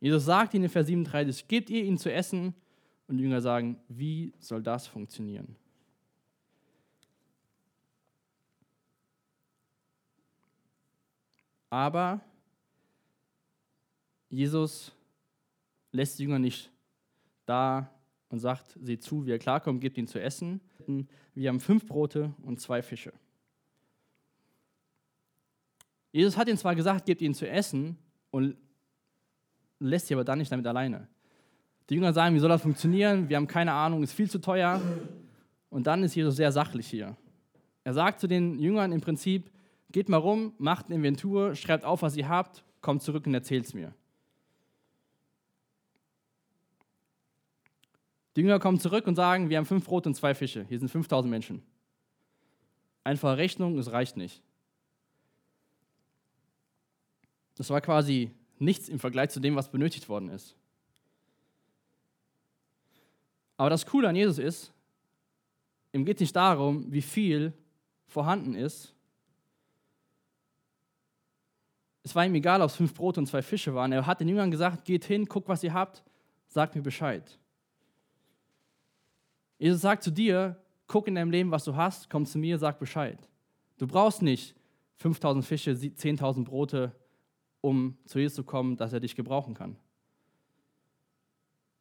Jesus 0.00 0.24
sagt 0.24 0.54
ihnen 0.54 0.64
in 0.64 0.70
Vers 0.70 0.86
37, 0.86 1.48
gebt 1.48 1.70
ihr 1.70 1.84
ihnen 1.84 1.98
zu 1.98 2.12
essen? 2.12 2.54
Und 3.08 3.18
die 3.18 3.24
Jünger 3.24 3.40
sagen, 3.40 3.78
wie 3.88 4.32
soll 4.40 4.62
das 4.62 4.88
funktionieren? 4.88 5.54
Aber 11.70 12.20
Jesus 14.28 14.92
lässt 15.92 16.18
die 16.18 16.24
Jünger 16.24 16.38
nicht 16.38 16.70
da 17.44 17.90
und 18.28 18.38
sagt, 18.38 18.76
seht 18.80 19.02
zu, 19.02 19.26
wie 19.26 19.30
er 19.30 19.38
klarkommt, 19.38 19.80
gebt 19.80 19.98
ihn 19.98 20.06
zu 20.06 20.20
essen. 20.20 20.60
Wir 21.34 21.48
haben 21.48 21.60
fünf 21.60 21.86
Brote 21.86 22.34
und 22.42 22.60
zwei 22.60 22.82
Fische. 22.82 23.12
Jesus 26.12 26.36
hat 26.36 26.48
ihnen 26.48 26.58
zwar 26.58 26.74
gesagt, 26.74 27.06
gebt 27.06 27.20
ihn 27.20 27.34
zu 27.34 27.48
essen 27.48 27.98
und 28.30 28.56
lässt 29.78 30.06
sie 30.06 30.14
aber 30.14 30.24
dann 30.24 30.38
nicht 30.38 30.50
damit 30.50 30.66
alleine. 30.66 31.08
Die 31.88 31.94
Jünger 31.94 32.12
sagen, 32.12 32.34
wie 32.34 32.40
soll 32.40 32.48
das 32.48 32.62
funktionieren? 32.62 33.28
Wir 33.28 33.36
haben 33.36 33.46
keine 33.46 33.72
Ahnung, 33.72 34.02
ist 34.02 34.12
viel 34.12 34.30
zu 34.30 34.40
teuer. 34.40 34.80
Und 35.68 35.86
dann 35.86 36.02
ist 36.02 36.14
Jesus 36.14 36.36
sehr 36.36 36.50
sachlich 36.52 36.88
hier. 36.88 37.16
Er 37.84 37.94
sagt 37.94 38.20
zu 38.20 38.26
den 38.26 38.58
Jüngern 38.58 38.92
im 38.92 39.00
Prinzip, 39.00 39.50
geht 39.92 40.08
mal 40.08 40.16
rum, 40.16 40.52
macht 40.58 40.86
eine 40.86 40.96
Inventur, 40.96 41.54
schreibt 41.54 41.84
auf, 41.84 42.02
was 42.02 42.16
ihr 42.16 42.28
habt, 42.28 42.64
kommt 42.80 43.02
zurück 43.02 43.26
und 43.26 43.34
erzählt 43.34 43.66
es 43.66 43.74
mir. 43.74 43.94
Die 48.36 48.42
Jünger 48.42 48.58
kommen 48.58 48.78
zurück 48.78 49.06
und 49.06 49.14
sagen, 49.14 49.48
wir 49.48 49.56
haben 49.56 49.64
fünf 49.64 49.86
Brot 49.86 50.06
und 50.06 50.14
zwei 50.14 50.34
Fische. 50.34 50.66
Hier 50.68 50.78
sind 50.78 50.90
5000 50.90 51.30
Menschen. 51.30 51.62
Einfache 53.02 53.38
Rechnung, 53.38 53.78
es 53.78 53.90
reicht 53.90 54.18
nicht. 54.18 54.42
Das 57.56 57.70
war 57.70 57.80
quasi 57.80 58.30
nichts 58.58 58.90
im 58.90 58.98
Vergleich 58.98 59.30
zu 59.30 59.40
dem, 59.40 59.56
was 59.56 59.70
benötigt 59.70 60.10
worden 60.10 60.28
ist. 60.28 60.54
Aber 63.56 63.70
das 63.70 63.86
Coole 63.86 64.08
an 64.08 64.16
Jesus 64.16 64.38
ist, 64.38 64.72
ihm 65.92 66.04
geht 66.04 66.18
es 66.18 66.20
nicht 66.20 66.36
darum, 66.36 66.92
wie 66.92 67.00
viel 67.00 67.54
vorhanden 68.06 68.54
ist. 68.54 68.92
Es 72.02 72.14
war 72.14 72.26
ihm 72.26 72.34
egal, 72.34 72.60
ob 72.60 72.68
es 72.68 72.76
fünf 72.76 72.92
Brote 72.92 73.18
und 73.18 73.26
zwei 73.26 73.40
Fische 73.40 73.74
waren. 73.74 73.92
Er 73.92 74.06
hat 74.06 74.20
den 74.20 74.28
Jüngern 74.28 74.50
gesagt, 74.50 74.84
geht 74.84 75.06
hin, 75.06 75.24
guckt, 75.24 75.48
was 75.48 75.62
ihr 75.62 75.72
habt, 75.72 76.04
sagt 76.48 76.76
mir 76.76 76.82
Bescheid. 76.82 77.38
Jesus 79.58 79.80
sagt 79.80 80.02
zu 80.02 80.10
dir, 80.10 80.56
guck 80.86 81.08
in 81.08 81.14
deinem 81.14 81.30
Leben, 81.30 81.50
was 81.50 81.64
du 81.64 81.76
hast, 81.76 82.10
komm 82.10 82.26
zu 82.26 82.38
mir, 82.38 82.58
sag 82.58 82.78
Bescheid. 82.78 83.18
Du 83.78 83.86
brauchst 83.86 84.22
nicht 84.22 84.54
5000 84.96 85.44
Fische, 85.44 85.72
10.000 85.72 86.44
Brote, 86.44 86.92
um 87.60 87.96
zu 88.04 88.18
Jesus 88.18 88.36
zu 88.36 88.44
kommen, 88.44 88.76
dass 88.76 88.92
er 88.92 89.00
dich 89.00 89.16
gebrauchen 89.16 89.54
kann. 89.54 89.76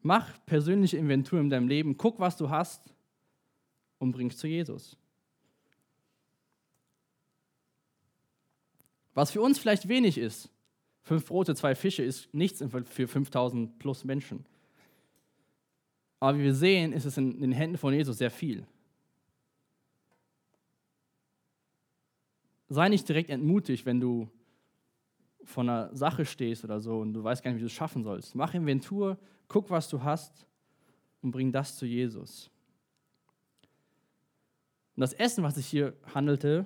Mach 0.01 0.33
persönliche 0.45 0.97
Inventur 0.97 1.39
in 1.39 1.49
deinem 1.49 1.67
Leben, 1.67 1.97
guck, 1.97 2.19
was 2.19 2.37
du 2.37 2.49
hast 2.49 2.93
und 3.97 4.11
bring 4.11 4.27
es 4.27 4.37
zu 4.37 4.47
Jesus. 4.47 4.97
Was 9.13 9.31
für 9.31 9.41
uns 9.41 9.57
vielleicht 9.57 9.87
wenig 9.87 10.17
ist, 10.17 10.49
fünf 11.01 11.25
Brote, 11.25 11.55
zwei 11.55 11.73
Fische, 11.73 12.03
ist 12.03 12.33
nichts 12.33 12.63
für 12.85 13.07
5000 13.07 13.79
plus 13.79 14.03
Menschen. 14.03 14.45
Aber 16.25 16.39
wie 16.39 16.43
wir 16.43 16.55
sehen, 16.55 16.91
ist 16.91 17.05
es 17.05 17.17
in 17.17 17.39
den 17.39 17.51
Händen 17.51 17.77
von 17.77 17.93
Jesus 17.93 18.17
sehr 18.17 18.31
viel. 18.31 18.65
Sei 22.67 22.89
nicht 22.89 23.07
direkt 23.07 23.29
entmutigt, 23.29 23.85
wenn 23.85 23.99
du 23.99 24.27
vor 25.43 25.61
einer 25.61 25.95
Sache 25.95 26.25
stehst 26.25 26.63
oder 26.63 26.79
so 26.79 26.97
und 26.99 27.13
du 27.13 27.23
weißt 27.23 27.43
gar 27.43 27.51
nicht, 27.51 27.57
wie 27.57 27.61
du 27.61 27.67
es 27.67 27.73
schaffen 27.73 28.03
sollst. 28.03 28.33
Mach 28.33 28.55
Inventur, 28.55 29.19
guck, 29.47 29.69
was 29.69 29.87
du 29.87 30.01
hast 30.01 30.47
und 31.21 31.29
bring 31.29 31.51
das 31.51 31.77
zu 31.77 31.85
Jesus. 31.85 32.49
Und 34.95 35.01
das 35.01 35.13
Essen, 35.13 35.43
was 35.43 35.53
sich 35.53 35.67
hier 35.67 35.93
handelte, 36.15 36.65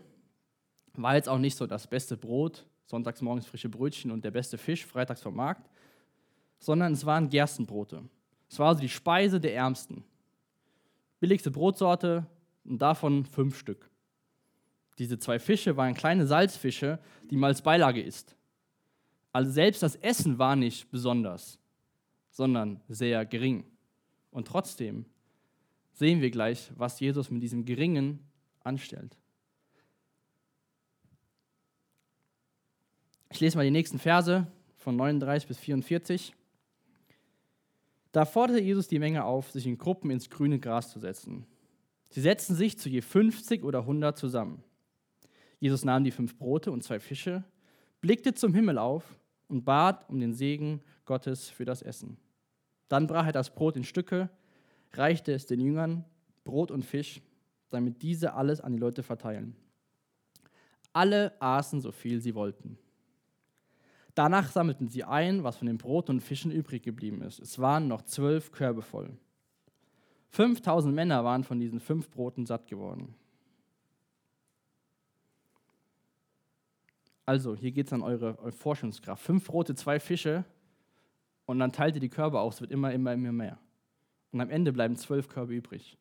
war 0.94 1.16
jetzt 1.16 1.28
auch 1.28 1.38
nicht 1.38 1.58
so 1.58 1.68
das 1.68 1.86
beste 1.86 2.16
Brot, 2.16 2.66
sonntags 2.86 3.22
morgens 3.22 3.46
frische 3.46 3.68
Brötchen 3.68 4.12
und 4.12 4.24
der 4.24 4.32
beste 4.32 4.58
Fisch, 4.58 4.86
freitags 4.86 5.22
vom 5.22 5.36
Markt, 5.36 5.70
sondern 6.60 6.94
es 6.94 7.06
waren 7.06 7.28
Gerstenbrote. 7.28 8.08
Es 8.50 8.58
war 8.60 8.70
also 8.70 8.82
die 8.82 8.90
Speise 8.90 9.40
der 9.40 9.56
Ärmsten. 9.56 10.04
Billigste 11.20 11.52
Brotsorte 11.52 12.26
und 12.66 12.82
davon 12.82 13.26
fünf 13.26 13.58
Stück. 13.58 13.90
Diese 14.98 15.18
zwei 15.20 15.40
Fische 15.40 15.78
waren 15.78 15.94
kleine 15.94 16.28
Salzfische, 16.28 17.00
die 17.30 17.38
man 17.38 17.50
als 17.50 17.62
Beilage 17.62 18.02
isst. 18.02 18.36
Also 19.32 19.52
selbst 19.52 19.84
das 19.84 19.96
Essen 19.96 20.40
war 20.40 20.56
nicht 20.56 20.90
besonders, 20.92 21.60
sondern 22.32 22.82
sehr 22.90 23.26
gering. 23.26 23.64
Und 24.32 24.48
trotzdem 24.48 25.06
sehen 25.94 26.22
wir 26.22 26.32
gleich, 26.32 26.72
was 26.76 27.00
Jesus 27.00 27.30
mit 27.30 27.44
diesem 27.44 27.66
Geringen 27.66 28.20
anstellt. 28.64 29.16
Ich 33.32 33.40
lese 33.40 33.58
mal 33.58 33.64
die 33.64 33.72
nächsten 33.72 34.00
Verse 34.00 34.48
von 34.78 34.96
39 34.96 35.48
bis 35.48 35.60
44. 35.60 36.34
Da 38.12 38.26
forderte 38.26 38.62
Jesus 38.62 38.88
die 38.88 39.00
Menge 39.00 39.24
auf, 39.24 39.52
sich 39.52 39.68
in 39.68 39.78
Gruppen 39.78 40.10
ins 40.10 40.30
grüne 40.30 40.60
Gras 40.60 40.92
zu 40.92 41.00
setzen. 41.00 41.46
Sie 42.10 42.22
setzten 42.22 42.56
sich 42.56 42.80
zu 42.80 42.90
je 42.90 43.02
50 43.02 43.64
oder 43.64 43.80
100 43.80 44.18
zusammen. 44.18 44.64
Jesus 45.60 45.86
nahm 45.86 46.04
die 46.04 46.12
fünf 46.12 46.38
Brote 46.38 46.72
und 46.72 46.84
zwei 46.84 47.00
Fische, 47.00 47.44
blickte 48.02 48.34
zum 48.34 48.54
Himmel 48.54 48.78
auf 48.78 49.20
und 49.48 49.66
bat 49.66 50.10
um 50.10 50.20
den 50.20 50.34
Segen 50.34 50.82
Gottes 51.06 51.50
für 51.50 51.66
das 51.66 51.82
Essen. 51.82 52.18
Dann 52.88 53.08
brach 53.08 53.28
er 53.28 53.32
das 53.32 53.54
Brot 53.54 53.76
in 53.78 53.84
Stücke, 53.84 54.30
reichte 54.94 55.34
es 55.34 55.46
den 55.46 55.60
Jüngern, 55.60 56.06
Brot 56.44 56.72
und 56.72 56.86
Fisch, 56.86 57.22
damit 57.70 58.02
diese 58.02 58.34
alles 58.34 58.62
an 58.62 58.74
die 58.74 58.80
Leute 58.80 59.04
verteilen. 59.04 59.56
Alle 60.94 61.40
aßen 61.40 61.82
so 61.82 61.92
viel 61.92 62.20
sie 62.22 62.34
wollten. 62.34 62.80
Danach 64.20 64.52
sammelten 64.52 64.90
sie 64.90 65.06
ein, 65.06 65.46
was 65.46 65.56
von 65.56 65.68
den 65.68 65.78
Brot 65.78 66.10
und 66.10 66.20
Fischen 66.20 66.52
übrig 66.52 66.84
geblieben 66.84 67.22
ist. 67.22 67.40
Es 67.40 67.58
waren 67.58 67.88
noch 67.88 68.02
zwölf 68.02 68.52
Körbe 68.52 68.82
voll. 68.82 69.18
5000 70.32 70.94
Männer 70.94 71.24
waren 71.24 71.46
von 71.46 71.58
diesen 71.58 71.80
fünf 71.80 72.12
Broten 72.12 72.46
satt 72.46 72.68
geworden. 72.68 73.16
Also, 77.26 77.56
hier 77.56 77.72
geht 77.72 77.88
es 77.88 77.94
an 77.94 78.02
eure, 78.02 78.38
eure 78.40 78.52
Forschungskraft. 78.52 79.24
Fünf 79.24 79.46
Brote, 79.46 79.74
zwei 79.74 80.02
Fische 80.02 80.44
und 81.46 81.58
dann 81.60 81.72
teilt 81.72 81.96
ihr 81.96 82.02
die 82.02 82.10
Körbe 82.10 82.42
aus. 82.42 82.56
Es 82.56 82.62
wird 82.62 82.72
immer, 82.72 82.92
immer, 82.92 83.14
immer 83.14 83.32
mehr. 83.32 83.58
Und 84.34 84.42
am 84.42 84.50
Ende 84.50 84.74
bleiben 84.74 84.98
zwölf 84.98 85.30
Körbe 85.30 85.54
übrig. 85.54 85.98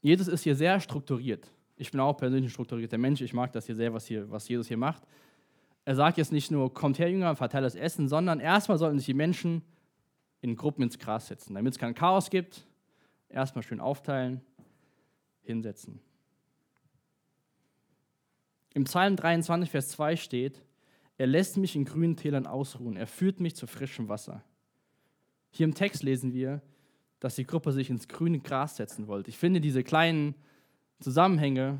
Jesus 0.00 0.26
ist 0.26 0.42
hier 0.42 0.56
sehr 0.56 0.80
strukturiert. 0.80 1.52
Ich 1.76 1.90
bin 1.90 2.00
auch 2.00 2.14
persönlich 2.14 2.46
ein 2.46 2.50
strukturierter 2.50 2.98
Mensch. 2.98 3.20
Ich 3.20 3.34
mag 3.34 3.52
das 3.52 3.66
hier 3.66 3.76
sehr, 3.76 3.92
was, 3.92 4.06
hier, 4.06 4.30
was 4.30 4.48
Jesus 4.48 4.68
hier 4.68 4.78
macht. 4.78 5.02
Er 5.84 5.94
sagt 5.94 6.18
jetzt 6.18 6.32
nicht 6.32 6.50
nur, 6.50 6.72
kommt 6.72 6.98
her, 6.98 7.10
Jünger, 7.10 7.36
verteilt 7.36 7.64
das 7.64 7.74
Essen, 7.74 8.08
sondern 8.08 8.40
erstmal 8.40 8.78
sollten 8.78 8.98
sich 8.98 9.06
die 9.06 9.14
Menschen 9.14 9.62
in 10.40 10.56
Gruppen 10.56 10.82
ins 10.82 10.98
Gras 10.98 11.28
setzen, 11.28 11.54
damit 11.54 11.74
es 11.74 11.78
kein 11.78 11.94
Chaos 11.94 12.30
gibt. 12.30 12.66
Erstmal 13.28 13.62
schön 13.62 13.80
aufteilen, 13.80 14.40
hinsetzen. 15.42 16.00
Im 18.74 18.84
Psalm 18.84 19.16
23, 19.16 19.70
Vers 19.70 19.88
2 19.90 20.16
steht, 20.16 20.62
er 21.18 21.26
lässt 21.26 21.56
mich 21.56 21.76
in 21.76 21.84
grünen 21.84 22.16
Tälern 22.16 22.46
ausruhen, 22.46 22.96
er 22.96 23.06
führt 23.06 23.40
mich 23.40 23.56
zu 23.56 23.66
frischem 23.66 24.08
Wasser. 24.08 24.42
Hier 25.50 25.64
im 25.64 25.74
Text 25.74 26.02
lesen 26.02 26.32
wir, 26.34 26.60
dass 27.20 27.36
die 27.36 27.46
Gruppe 27.46 27.72
sich 27.72 27.88
ins 27.88 28.08
grüne 28.08 28.40
Gras 28.40 28.76
setzen 28.76 29.06
wollte. 29.06 29.30
Ich 29.30 29.38
finde 29.38 29.60
diese 29.60 29.82
kleinen 29.82 30.34
Zusammenhänge 31.00 31.78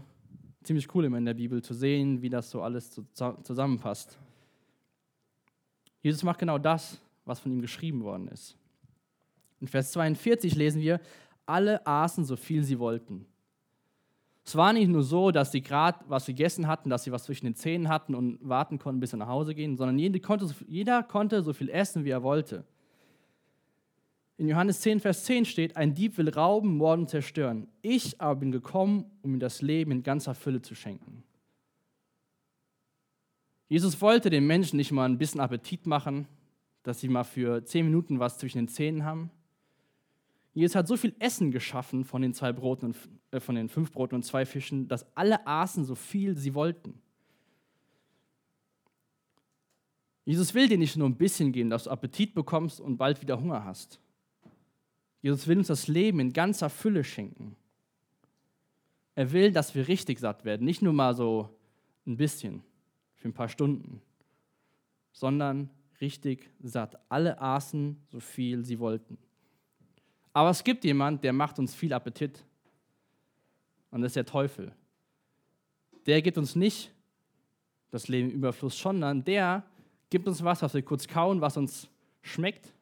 ziemlich 0.63 0.93
cool 0.95 1.05
immer 1.05 1.19
in 1.19 1.25
der 1.25 1.35
Bibel 1.35 1.63
zu 1.63 1.75
sehen, 1.75 2.23
wie 2.23 2.29
das 2.29 2.51
so 2.51 2.63
alles 2.63 3.01
zusammenpasst. 3.43 4.19
Jesus 6.03 6.23
macht 6.23 6.39
genau 6.39 6.59
das, 6.59 7.01
was 7.25 7.41
von 7.41 7.53
ihm 7.53 7.61
geschrieben 7.61 8.03
worden 8.03 8.29
ist. 8.29 8.57
In 9.61 9.69
Vers 9.69 9.93
42 9.93 10.55
lesen 10.55 10.83
wir, 10.83 11.01
alle 11.47 11.87
aßen 11.87 12.25
so 12.25 12.37
viel 12.37 12.63
sie 12.63 12.79
wollten. 12.79 13.27
Es 14.45 14.55
war 14.55 14.73
nicht 14.73 14.89
nur 14.89 15.03
so, 15.03 15.33
dass 15.33 15.51
sie 15.51 15.61
gerade 15.61 15.99
was 16.07 16.27
gegessen 16.27 16.69
hatten, 16.69 16.89
dass 16.91 17.05
sie 17.05 17.11
was 17.11 17.25
zwischen 17.25 17.47
den 17.47 17.57
Zähnen 17.57 17.89
hatten 17.89 18.15
und 18.15 18.39
warten 18.49 18.79
konnten, 18.79 19.01
bis 19.01 19.11
sie 19.11 19.17
nach 19.17 19.27
Hause 19.27 19.55
gehen, 19.55 19.77
sondern 19.77 19.99
jeder 19.99 20.21
konnte, 20.21 20.55
jeder 20.69 21.03
konnte 21.03 21.43
so 21.43 21.53
viel 21.53 21.69
essen, 21.69 22.05
wie 22.05 22.11
er 22.11 22.23
wollte. 22.23 22.65
In 24.39 24.49
Johannes 24.49 24.81
10, 24.81 25.01
Vers 25.01 25.25
10 25.25 25.47
steht, 25.47 25.77
ein 25.77 25.95
Dieb 25.95 26.19
will 26.19 26.29
rauben, 26.29 26.77
morden, 26.77 27.07
zerstören. 27.07 27.69
Ich 27.81 28.21
aber 28.21 28.41
bin 28.41 28.53
gekommen, 28.53 29.11
um 29.23 29.35
ihm 29.35 29.41
das 29.41 29.63
Leben 29.63 29.91
in 29.93 30.03
ganzer 30.03 30.35
Fülle 30.35 30.61
zu 30.61 30.75
schenken. 30.75 31.23
Jesus 33.69 34.01
wollte 34.01 34.29
den 34.29 34.47
Menschen 34.47 34.77
nicht 34.77 34.93
mal 34.93 35.07
ein 35.07 35.19
bisschen 35.19 35.41
Appetit 35.41 35.87
machen, 35.87 36.29
dass 36.83 37.01
sie 37.01 37.09
mal 37.09 37.25
für 37.25 37.65
zehn 37.65 37.87
Minuten 37.87 38.21
was 38.21 38.39
zwischen 38.39 38.59
den 38.59 38.69
Zähnen 38.69 39.05
haben. 39.05 39.31
Jesus 40.53 40.77
hat 40.77 40.87
so 40.87 40.97
viel 40.97 41.15
Essen 41.19 41.51
geschaffen 41.51 42.05
von 42.05 42.23
den 42.23 42.33
zwei 42.33 42.53
Broten 42.53 42.87
und 42.87 42.97
äh, 43.31 43.41
von 43.41 43.55
den 43.55 43.69
fünf 43.69 43.91
Broten 43.91 44.15
und 44.15 44.23
zwei 44.23 44.47
Fischen, 44.47 44.87
dass 44.87 45.07
alle 45.17 45.47
aßen 45.47 45.85
so 45.85 45.95
viel 45.95 46.37
sie 46.37 46.55
wollten. 46.55 47.01
Jesus 50.25 50.55
will 50.55 50.69
dir 50.69 50.79
nicht 50.79 50.97
nur 50.97 51.09
ein 51.09 51.17
bisschen 51.17 51.53
geben, 51.53 51.71
dass 51.71 51.85
du 51.85 51.91
Appetit 51.91 52.35
bekommst 52.35 52.81
und 52.81 52.97
bald 52.97 53.21
wieder 53.21 53.39
Hunger 53.39 53.65
hast. 53.65 54.01
Jesus 55.27 55.49
will 55.49 55.59
uns 55.59 55.67
das 55.67 55.89
Leben 55.89 56.21
in 56.21 56.33
ganzer 56.33 56.71
Fülle 56.71 57.03
schenken. 57.03 57.57
Er 59.17 59.33
will, 59.33 59.51
dass 59.51 59.75
wir 59.75 59.89
richtig 59.89 60.21
satt 60.21 60.45
werden, 60.45 60.65
nicht 60.65 60.83
nur 60.83 60.93
mal 60.93 61.17
so 61.17 61.51
ein 62.07 62.17
bisschen 62.17 62.63
für 63.17 63.27
ein 63.27 63.33
paar 63.33 63.49
Stunden, 63.49 64.01
sondern 65.11 65.69
richtig 66.01 66.49
satt. 66.63 66.97
Alle 67.09 67.41
aßen 67.41 68.01
so 68.07 68.21
viel 68.21 68.65
sie 68.65 68.79
wollten. 68.79 69.19
Aber 70.33 70.51
es 70.51 70.63
gibt 70.63 70.85
jemand, 70.85 71.25
der 71.25 71.33
macht 71.33 71.59
uns 71.59 71.75
viel 71.75 71.93
Appetit. 71.93 72.45
Und 73.91 74.03
das 74.03 74.11
ist 74.11 74.17
der 74.17 74.27
Teufel. 74.27 74.73
Der 76.07 76.23
gibt 76.23 76.39
uns 76.39 76.55
nicht 76.55 76.93
das 77.91 78.07
Leben 78.07 78.31
im 78.31 78.37
Überfluss, 78.37 78.79
sondern 78.79 79.25
der 79.25 79.65
gibt 80.09 80.29
uns 80.29 80.45
was, 80.45 80.63
was 80.63 80.73
wir 80.73 80.83
kurz 80.83 81.09
kauen, 81.09 81.41
was 81.41 81.57
uns 81.57 81.89
schmeckt, 82.23 82.76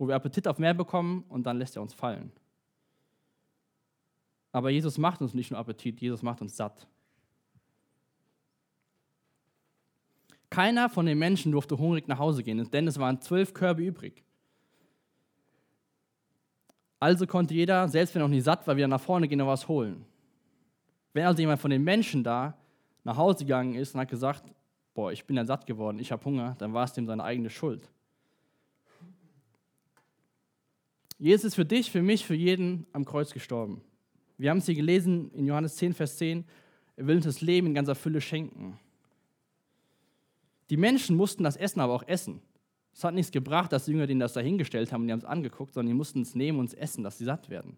wo 0.00 0.08
wir 0.08 0.14
Appetit 0.14 0.48
auf 0.48 0.58
mehr 0.58 0.72
bekommen 0.72 1.24
und 1.28 1.44
dann 1.44 1.58
lässt 1.58 1.76
er 1.76 1.82
uns 1.82 1.92
fallen. 1.92 2.32
Aber 4.50 4.70
Jesus 4.70 4.96
macht 4.96 5.20
uns 5.20 5.34
nicht 5.34 5.50
nur 5.50 5.60
Appetit, 5.60 6.00
Jesus 6.00 6.22
macht 6.22 6.40
uns 6.40 6.56
satt. 6.56 6.88
Keiner 10.48 10.88
von 10.88 11.04
den 11.04 11.18
Menschen 11.18 11.52
durfte 11.52 11.76
hungrig 11.76 12.08
nach 12.08 12.18
Hause 12.18 12.42
gehen, 12.42 12.66
denn 12.70 12.88
es 12.88 12.98
waren 12.98 13.20
zwölf 13.20 13.52
Körbe 13.52 13.82
übrig. 13.82 14.24
Also 16.98 17.26
konnte 17.26 17.52
jeder, 17.52 17.86
selbst 17.86 18.14
wenn 18.14 18.22
er 18.22 18.28
noch 18.28 18.34
nicht 18.34 18.44
satt 18.44 18.66
war, 18.66 18.78
wieder 18.78 18.88
nach 18.88 19.02
vorne 19.02 19.28
gehen 19.28 19.42
und 19.42 19.48
was 19.48 19.68
holen. 19.68 20.06
Wenn 21.12 21.26
also 21.26 21.40
jemand 21.40 21.60
von 21.60 21.70
den 21.70 21.84
Menschen 21.84 22.24
da 22.24 22.56
nach 23.04 23.18
Hause 23.18 23.44
gegangen 23.44 23.74
ist 23.74 23.94
und 23.94 24.00
hat 24.00 24.08
gesagt, 24.08 24.44
boah, 24.94 25.12
ich 25.12 25.26
bin 25.26 25.36
ja 25.36 25.44
satt 25.44 25.66
geworden, 25.66 25.98
ich 25.98 26.10
habe 26.10 26.24
Hunger, 26.24 26.56
dann 26.58 26.72
war 26.72 26.84
es 26.84 26.94
dem 26.94 27.06
seine 27.06 27.22
eigene 27.22 27.50
Schuld. 27.50 27.90
Jesus 31.20 31.44
ist 31.44 31.54
für 31.54 31.66
dich, 31.66 31.90
für 31.90 32.00
mich, 32.00 32.24
für 32.24 32.34
jeden 32.34 32.86
am 32.94 33.04
Kreuz 33.04 33.34
gestorben. 33.34 33.82
Wir 34.38 34.48
haben 34.48 34.58
es 34.58 34.64
hier 34.64 34.74
gelesen 34.74 35.30
in 35.32 35.46
Johannes 35.46 35.76
10, 35.76 35.92
Vers 35.92 36.16
10. 36.16 36.46
Er 36.96 37.06
will 37.06 37.16
uns 37.16 37.26
das 37.26 37.42
Leben 37.42 37.66
in 37.66 37.74
ganzer 37.74 37.94
Fülle 37.94 38.22
schenken. 38.22 38.80
Die 40.70 40.78
Menschen 40.78 41.16
mussten 41.16 41.44
das 41.44 41.56
Essen 41.56 41.80
aber 41.80 41.92
auch 41.92 42.08
essen. 42.08 42.40
Es 42.94 43.04
hat 43.04 43.12
nichts 43.12 43.32
gebracht, 43.32 43.70
dass 43.70 43.84
die 43.84 43.90
Jünger 43.90 44.06
denen 44.06 44.20
das 44.20 44.32
dahingestellt 44.32 44.92
haben 44.92 45.02
und 45.02 45.08
die 45.08 45.12
haben 45.12 45.18
es 45.18 45.26
angeguckt, 45.26 45.74
sondern 45.74 45.88
die 45.92 45.96
mussten 45.96 46.22
es 46.22 46.34
nehmen 46.34 46.58
und 46.58 46.66
es 46.66 46.74
essen, 46.74 47.04
dass 47.04 47.18
sie 47.18 47.26
satt 47.26 47.50
werden. 47.50 47.76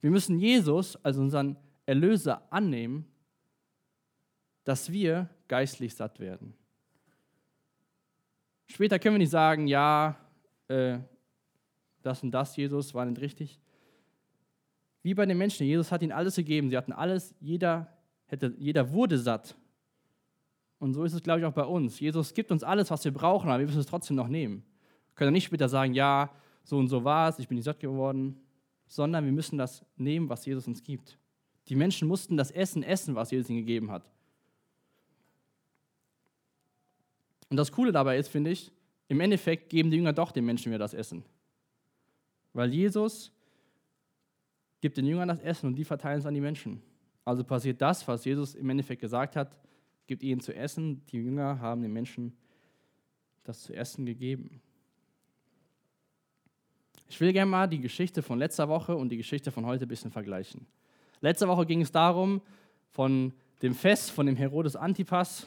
Wir 0.00 0.12
müssen 0.12 0.38
Jesus 0.38 0.94
als 1.04 1.16
unseren 1.16 1.56
Erlöser 1.86 2.46
annehmen, 2.52 3.04
dass 4.62 4.92
wir 4.92 5.28
geistlich 5.48 5.96
satt 5.96 6.20
werden. 6.20 6.54
Später 8.66 9.00
können 9.00 9.16
wir 9.16 9.18
nicht 9.20 9.30
sagen, 9.30 9.66
ja, 9.66 10.16
äh, 10.68 10.98
das 12.06 12.22
und 12.22 12.30
das, 12.30 12.56
Jesus, 12.56 12.94
war 12.94 13.04
nicht 13.04 13.20
richtig. 13.20 13.58
Wie 15.02 15.14
bei 15.14 15.26
den 15.26 15.38
Menschen, 15.38 15.66
Jesus 15.66 15.92
hat 15.92 16.02
ihnen 16.02 16.12
alles 16.12 16.36
gegeben, 16.36 16.70
sie 16.70 16.76
hatten 16.76 16.92
alles, 16.92 17.34
jeder, 17.40 17.92
hätte, 18.26 18.54
jeder 18.58 18.90
wurde 18.92 19.18
satt. 19.18 19.56
Und 20.78 20.94
so 20.94 21.04
ist 21.04 21.12
es, 21.12 21.22
glaube 21.22 21.40
ich, 21.40 21.46
auch 21.46 21.52
bei 21.52 21.64
uns. 21.64 22.00
Jesus 22.00 22.34
gibt 22.34 22.50
uns 22.50 22.62
alles, 22.62 22.90
was 22.90 23.04
wir 23.04 23.12
brauchen, 23.12 23.48
aber 23.48 23.60
wir 23.60 23.66
müssen 23.66 23.80
es 23.80 23.86
trotzdem 23.86 24.16
noch 24.16 24.28
nehmen. 24.28 24.64
Wir 25.08 25.14
können 25.14 25.32
nicht 25.32 25.44
später 25.44 25.68
sagen, 25.68 25.94
ja, 25.94 26.30
so 26.64 26.76
und 26.78 26.88
so 26.88 27.04
war 27.04 27.28
es, 27.28 27.38
ich 27.38 27.48
bin 27.48 27.56
nicht 27.56 27.64
satt 27.64 27.80
geworden, 27.80 28.40
sondern 28.88 29.24
wir 29.24 29.32
müssen 29.32 29.58
das 29.58 29.84
nehmen, 29.96 30.28
was 30.28 30.44
Jesus 30.44 30.66
uns 30.66 30.82
gibt. 30.82 31.18
Die 31.68 31.76
Menschen 31.76 32.08
mussten 32.08 32.36
das 32.36 32.50
Essen 32.50 32.82
essen, 32.82 33.14
was 33.14 33.30
Jesus 33.30 33.50
ihnen 33.50 33.60
gegeben 33.60 33.90
hat. 33.90 34.04
Und 37.48 37.56
das 37.56 37.72
Coole 37.72 37.92
dabei 37.92 38.18
ist, 38.18 38.28
finde 38.28 38.50
ich, 38.50 38.72
im 39.08 39.20
Endeffekt 39.20 39.68
geben 39.70 39.90
die 39.90 39.96
Jünger 39.98 40.12
doch 40.12 40.32
den 40.32 40.44
Menschen 40.44 40.70
wieder 40.70 40.80
das 40.80 40.94
Essen. 40.94 41.24
Weil 42.56 42.72
Jesus 42.72 43.30
gibt 44.80 44.96
den 44.96 45.04
Jüngern 45.04 45.28
das 45.28 45.40
Essen 45.40 45.66
und 45.66 45.74
die 45.74 45.84
verteilen 45.84 46.20
es 46.20 46.24
an 46.24 46.32
die 46.32 46.40
Menschen. 46.40 46.80
Also 47.22 47.44
passiert 47.44 47.82
das, 47.82 48.08
was 48.08 48.24
Jesus 48.24 48.54
im 48.54 48.70
Endeffekt 48.70 49.02
gesagt 49.02 49.36
hat, 49.36 49.54
gibt 50.06 50.22
ihnen 50.22 50.40
zu 50.40 50.54
essen. 50.54 51.04
Die 51.08 51.18
Jünger 51.18 51.60
haben 51.60 51.82
den 51.82 51.92
Menschen 51.92 52.34
das 53.44 53.62
zu 53.64 53.74
essen 53.74 54.06
gegeben. 54.06 54.62
Ich 57.10 57.20
will 57.20 57.34
gerne 57.34 57.50
mal 57.50 57.66
die 57.66 57.78
Geschichte 57.78 58.22
von 58.22 58.38
letzter 58.38 58.70
Woche 58.70 58.96
und 58.96 59.10
die 59.10 59.18
Geschichte 59.18 59.50
von 59.50 59.66
heute 59.66 59.84
ein 59.84 59.88
bisschen 59.88 60.10
vergleichen. 60.10 60.66
Letzte 61.20 61.48
Woche 61.48 61.66
ging 61.66 61.82
es 61.82 61.92
darum, 61.92 62.40
von 62.88 63.34
dem 63.60 63.74
Fest 63.74 64.12
von 64.12 64.24
dem 64.24 64.36
Herodes 64.36 64.76
Antipas, 64.76 65.46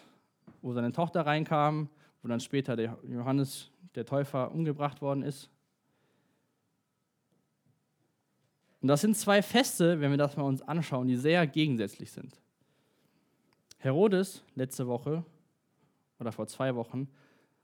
wo 0.62 0.74
seine 0.74 0.92
Tochter 0.92 1.26
reinkam, 1.26 1.90
wo 2.22 2.28
dann 2.28 2.40
später 2.40 2.76
der 2.76 3.00
Johannes, 3.08 3.72
der 3.96 4.06
Täufer, 4.06 4.52
umgebracht 4.52 5.02
worden 5.02 5.24
ist. 5.24 5.50
Und 8.82 8.88
das 8.88 9.02
sind 9.02 9.16
zwei 9.16 9.42
Feste, 9.42 10.00
wenn 10.00 10.12
wir 10.12 10.18
das 10.18 10.38
mal 10.38 10.44
uns 10.44 10.62
anschauen, 10.62 11.08
die 11.08 11.18
sehr 11.18 11.46
gegensätzlich 11.48 12.12
sind. 12.12 12.40
Herodes 13.78 14.44
letzte 14.56 14.88
Woche 14.88 15.24
oder 16.20 16.32
vor 16.32 16.48
zwei 16.48 16.76
Wochen 16.76 17.10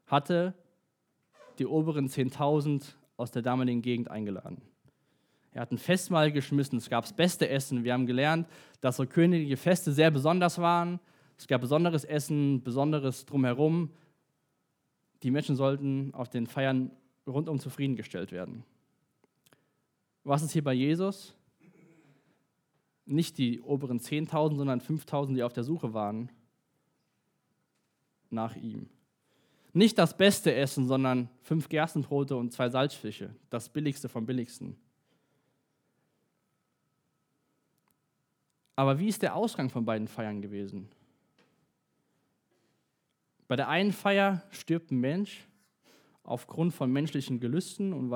hatte 0.06 0.54
die 1.58 1.66
oberen 1.66 2.08
10.000 2.08 2.94
aus 3.16 3.30
der 3.30 3.42
damaligen 3.42 3.82
Gegend 3.82 4.10
eingeladen. 4.10 4.60
Er 5.52 5.62
hat 5.62 5.72
ein 5.72 5.78
Festmahl 5.78 6.32
geschmissen, 6.32 6.76
es 6.76 6.90
gab 6.90 7.04
das 7.04 7.14
beste 7.14 7.48
Essen. 7.48 7.82
Wir 7.82 7.94
haben 7.94 8.06
gelernt, 8.06 8.46
dass 8.82 8.96
so 8.96 9.06
königliche 9.06 9.56
Feste 9.56 9.90
sehr 9.92 10.10
besonders 10.10 10.58
waren. 10.58 11.00
Es 11.38 11.46
gab 11.46 11.62
besonderes 11.62 12.04
Essen, 12.04 12.62
besonderes 12.62 13.24
drumherum. 13.24 13.90
Die 15.22 15.30
Menschen 15.30 15.56
sollten 15.56 16.12
auf 16.12 16.28
den 16.28 16.46
Feiern 16.46 16.90
rundum 17.26 17.58
zufriedengestellt 17.58 18.32
werden. 18.32 18.64
Was 20.26 20.42
ist 20.42 20.50
hier 20.50 20.64
bei 20.64 20.72
Jesus? 20.72 21.36
Nicht 23.04 23.38
die 23.38 23.60
oberen 23.60 24.00
10.000, 24.00 24.56
sondern 24.56 24.80
5.000, 24.80 25.34
die 25.34 25.44
auf 25.44 25.52
der 25.52 25.62
Suche 25.62 25.94
waren 25.94 26.32
nach 28.28 28.56
ihm. 28.56 28.90
Nicht 29.72 29.98
das 29.98 30.16
beste 30.16 30.52
Essen, 30.52 30.88
sondern 30.88 31.30
fünf 31.42 31.68
Gerstenbrote 31.68 32.34
und 32.36 32.52
zwei 32.52 32.68
Salzfische, 32.68 33.36
das 33.50 33.68
billigste 33.68 34.08
vom 34.08 34.26
billigsten. 34.26 34.76
Aber 38.74 38.98
wie 38.98 39.06
ist 39.06 39.22
der 39.22 39.36
Ausgang 39.36 39.70
von 39.70 39.84
beiden 39.84 40.08
Feiern 40.08 40.42
gewesen? 40.42 40.88
Bei 43.46 43.54
der 43.54 43.68
einen 43.68 43.92
Feier 43.92 44.42
stirbt 44.50 44.90
ein 44.90 44.98
Mensch 44.98 45.46
aufgrund 46.24 46.74
von 46.74 46.90
menschlichen 46.90 47.38
Gelüsten 47.38 47.92
und 47.92 48.10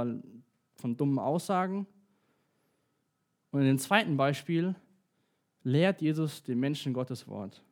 von 0.74 0.96
dummen 0.96 1.20
Aussagen. 1.20 1.86
Und 3.50 3.60
in 3.60 3.66
dem 3.66 3.78
zweiten 3.78 4.16
Beispiel 4.16 4.74
lehrt 5.62 6.00
Jesus 6.00 6.42
den 6.42 6.58
Menschen 6.58 6.92
Gottes 6.92 7.26
Wort. 7.26 7.62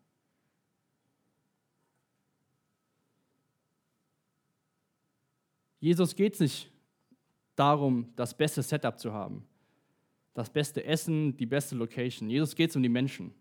Jesus 5.81 6.17
geht 6.17 6.35
es 6.35 6.41
nicht 6.41 6.71
darum, 7.55 8.13
das 8.17 8.37
beste 8.37 8.63
Setup 8.63 8.99
zu 8.99 9.13
haben, 9.13 9.47
das 10.35 10.51
beste 10.51 10.85
Essen, 10.85 11.37
die 11.37 11.47
beste 11.47 11.77
Location. 11.77 12.29
Jesus 12.29 12.55
geht 12.55 12.71
es 12.71 12.77
um 12.77 12.83
die 12.83 12.89
Menschen. 12.89 13.33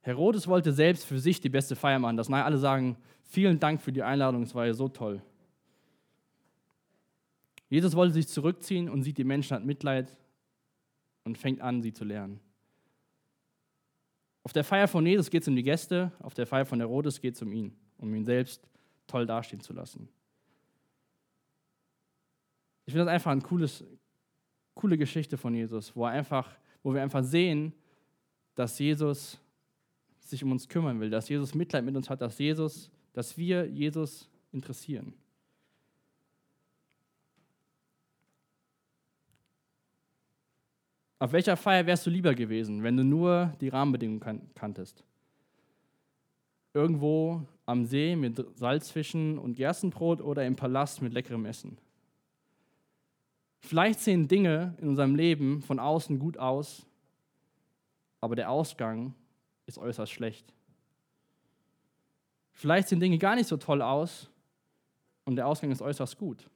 Herodes 0.00 0.46
wollte 0.46 0.72
selbst 0.72 1.04
für 1.04 1.18
sich 1.18 1.40
die 1.40 1.48
beste 1.48 1.76
Feier 1.76 1.98
machen, 1.98 2.16
dass 2.16 2.30
alle 2.30 2.58
sagen, 2.58 2.96
vielen 3.24 3.58
Dank 3.58 3.80
für 3.82 3.92
die 3.92 4.02
Einladung, 4.02 4.42
es 4.42 4.54
war 4.54 4.66
ja 4.66 4.74
so 4.74 4.88
toll. 4.88 5.22
Jesus 7.68 7.94
wollte 7.94 8.14
sich 8.14 8.28
zurückziehen 8.28 8.88
und 8.88 9.02
sieht 9.02 9.18
die 9.18 9.24
Menschen, 9.24 9.56
hat 9.56 9.64
Mitleid 9.64 10.16
und 11.28 11.36
fängt 11.36 11.60
an, 11.60 11.82
sie 11.82 11.92
zu 11.92 12.04
lernen. 12.04 12.40
Auf 14.42 14.54
der 14.54 14.64
Feier 14.64 14.88
von 14.88 15.04
Jesus 15.04 15.28
geht 15.28 15.42
es 15.42 15.48
um 15.48 15.54
die 15.54 15.62
Gäste, 15.62 16.10
auf 16.20 16.32
der 16.32 16.46
Feier 16.46 16.64
von 16.64 16.80
Herodes 16.80 17.20
geht 17.20 17.34
es 17.34 17.42
um 17.42 17.52
ihn, 17.52 17.76
um 17.98 18.14
ihn 18.14 18.24
selbst 18.24 18.66
toll 19.06 19.26
dastehen 19.26 19.60
zu 19.60 19.74
lassen. 19.74 20.08
Ich 22.86 22.94
finde 22.94 23.04
das 23.04 23.12
einfach 23.12 23.30
eine 23.30 23.42
cooles, 23.42 23.84
coole 24.74 24.96
Geschichte 24.96 25.36
von 25.36 25.54
Jesus, 25.54 25.94
wo, 25.94 26.06
einfach, 26.06 26.50
wo 26.82 26.94
wir 26.94 27.02
einfach 27.02 27.22
sehen, 27.22 27.74
dass 28.54 28.78
Jesus 28.78 29.38
sich 30.20 30.42
um 30.42 30.50
uns 30.50 30.66
kümmern 30.66 30.98
will, 30.98 31.10
dass 31.10 31.28
Jesus 31.28 31.54
Mitleid 31.54 31.84
mit 31.84 31.94
uns 31.94 32.08
hat, 32.08 32.22
dass, 32.22 32.38
Jesus, 32.38 32.90
dass 33.12 33.36
wir 33.36 33.66
Jesus 33.66 34.30
interessieren. 34.50 35.12
Auf 41.20 41.32
welcher 41.32 41.56
Feier 41.56 41.86
wärst 41.86 42.06
du 42.06 42.10
lieber 42.10 42.34
gewesen, 42.34 42.82
wenn 42.82 42.96
du 42.96 43.02
nur 43.02 43.52
die 43.60 43.68
Rahmenbedingungen 43.68 44.20
kan 44.20 44.54
kanntest? 44.54 45.02
Irgendwo 46.74 47.42
am 47.66 47.86
See 47.86 48.14
mit 48.14 48.44
Salzfischen 48.56 49.38
und 49.38 49.56
Gerstenbrot 49.56 50.20
oder 50.20 50.46
im 50.46 50.54
Palast 50.54 51.02
mit 51.02 51.12
leckerem 51.12 51.44
Essen? 51.44 51.78
Vielleicht 53.60 53.98
sehen 53.98 54.28
Dinge 54.28 54.76
in 54.80 54.88
unserem 54.88 55.16
Leben 55.16 55.60
von 55.60 55.80
außen 55.80 56.20
gut 56.20 56.38
aus, 56.38 56.86
aber 58.20 58.36
der 58.36 58.50
Ausgang 58.50 59.14
ist 59.66 59.78
äußerst 59.78 60.12
schlecht. 60.12 60.54
Vielleicht 62.52 62.88
sehen 62.88 63.00
Dinge 63.00 63.18
gar 63.18 63.34
nicht 63.34 63.48
so 63.48 63.56
toll 63.56 63.82
aus 63.82 64.30
und 65.24 65.34
der 65.34 65.48
Ausgang 65.48 65.72
ist 65.72 65.82
äußerst 65.82 66.16
gut. 66.16 66.48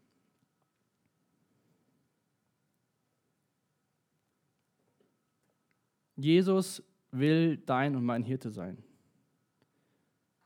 Jesus 6.23 6.83
will 7.11 7.59
dein 7.59 7.97
und 7.97 8.05
mein 8.05 8.23
Hirte 8.23 8.51
sein. 8.51 8.79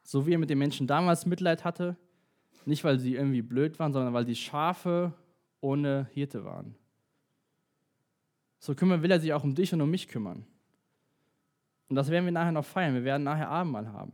So 0.02 0.26
wie 0.26 0.34
er 0.34 0.38
mit 0.38 0.50
den 0.50 0.58
Menschen 0.58 0.86
damals 0.86 1.26
Mitleid 1.26 1.64
hatte, 1.64 1.96
nicht 2.64 2.84
weil 2.84 2.98
sie 2.98 3.14
irgendwie 3.14 3.42
blöd 3.42 3.78
waren, 3.78 3.92
sondern 3.92 4.12
weil 4.14 4.24
die 4.24 4.36
Schafe 4.36 5.12
ohne 5.60 6.08
Hirte 6.12 6.44
waren. 6.44 6.74
So 8.58 8.74
kümmern 8.74 9.02
will 9.02 9.10
er 9.10 9.20
sich 9.20 9.32
auch 9.32 9.44
um 9.44 9.54
dich 9.54 9.72
und 9.72 9.80
um 9.80 9.90
mich 9.90 10.08
kümmern. 10.08 10.44
Und 11.88 11.96
das 11.96 12.10
werden 12.10 12.24
wir 12.24 12.32
nachher 12.32 12.52
noch 12.52 12.64
feiern. 12.64 12.94
Wir 12.94 13.04
werden 13.04 13.22
nachher 13.22 13.48
Abendmahl 13.48 13.92
haben, 13.92 14.12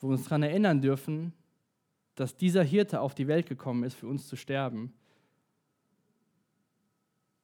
wo 0.00 0.08
wir 0.08 0.12
uns 0.12 0.24
daran 0.24 0.42
erinnern 0.42 0.80
dürfen, 0.80 1.32
dass 2.14 2.36
dieser 2.36 2.62
Hirte 2.62 3.00
auf 3.00 3.14
die 3.14 3.28
Welt 3.28 3.46
gekommen 3.46 3.84
ist, 3.84 3.94
für 3.94 4.06
uns 4.06 4.28
zu 4.28 4.36
sterben. 4.36 4.92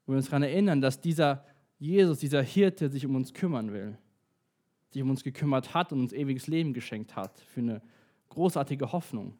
Wo 0.05 0.13
wir 0.13 0.19
uns 0.19 0.27
daran 0.27 0.43
erinnern, 0.43 0.83
dass 0.83 1.01
dieser 1.01 1.45
Jesus, 1.79 2.19
dieser 2.19 2.43
Hirte, 2.43 2.89
sich 2.89 3.05
um 3.05 3.15
uns 3.15 3.35
kümmern 3.35 3.73
will, 3.73 3.99
sich 4.91 5.03
um 5.03 5.11
uns 5.11 5.23
gekümmert 5.23 5.75
hat 5.75 5.93
und 5.93 6.01
uns 6.01 6.13
ewiges 6.13 6.47
Leben 6.47 6.73
geschenkt 6.73 7.17
hat, 7.17 7.39
für 7.41 7.61
eine 7.61 7.83
großartige 8.31 8.93
Hoffnung. 8.93 9.37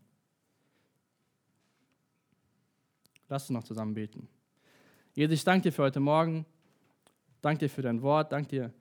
Lass 3.29 3.45
uns 3.45 3.51
noch 3.51 3.65
zusammen 3.65 3.95
beten. 3.95 4.29
Jesus, 5.15 5.35
ich 5.35 5.45
danke 5.45 5.65
dir 5.65 5.73
für 5.73 5.83
heute 5.83 6.01
Morgen. 6.01 6.45
Danke 7.41 7.61
dir 7.61 7.71
für 7.71 7.83
dein 7.83 8.03
Wort. 8.03 8.33
Danke 8.33 8.49
dir, 8.49 8.73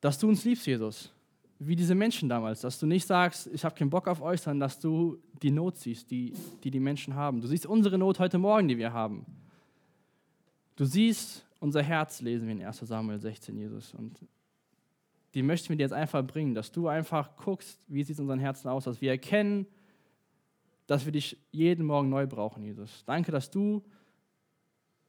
dass 0.00 0.18
du 0.18 0.28
uns 0.28 0.44
liebst, 0.44 0.66
Jesus. 0.66 1.12
Wie 1.58 1.74
diese 1.74 1.94
Menschen 1.94 2.28
damals. 2.28 2.60
Dass 2.60 2.78
du 2.78 2.86
nicht 2.86 3.06
sagst, 3.06 3.48
ich 3.48 3.64
habe 3.64 3.74
keinen 3.74 3.90
Bock 3.90 4.06
auf 4.06 4.20
euch, 4.20 4.40
sondern 4.40 4.60
dass 4.60 4.78
du 4.78 5.18
die 5.42 5.50
Not 5.50 5.78
siehst, 5.78 6.10
die, 6.10 6.32
die 6.62 6.70
die 6.70 6.80
Menschen 6.80 7.14
haben. 7.14 7.40
Du 7.40 7.48
siehst 7.48 7.66
unsere 7.66 7.98
Not 7.98 8.18
heute 8.18 8.38
Morgen, 8.38 8.68
die 8.68 8.78
wir 8.78 8.92
haben. 8.92 9.26
Du 10.76 10.84
siehst 10.84 11.46
unser 11.58 11.82
Herz, 11.82 12.20
lesen 12.20 12.46
wir 12.46 12.54
in 12.54 12.64
1 12.64 12.78
Samuel 12.78 13.18
16, 13.18 13.56
Jesus. 13.56 13.94
Und 13.94 14.20
die 15.34 15.42
möchten 15.42 15.70
wir 15.70 15.76
dir 15.76 15.82
jetzt 15.82 15.92
einfach 15.92 16.24
bringen, 16.24 16.54
dass 16.54 16.70
du 16.70 16.86
einfach 16.86 17.34
guckst, 17.36 17.80
wie 17.88 18.02
sieht 18.02 18.14
es 18.14 18.18
in 18.18 18.24
unseren 18.24 18.38
Herzen 18.38 18.68
aus, 18.68 18.84
dass 18.84 19.00
wir 19.00 19.10
erkennen, 19.10 19.66
dass 20.86 21.04
wir 21.04 21.12
dich 21.12 21.38
jeden 21.50 21.84
Morgen 21.84 22.10
neu 22.10 22.26
brauchen, 22.26 22.62
Jesus. 22.62 23.04
Danke, 23.06 23.32
dass 23.32 23.50
du 23.50 23.82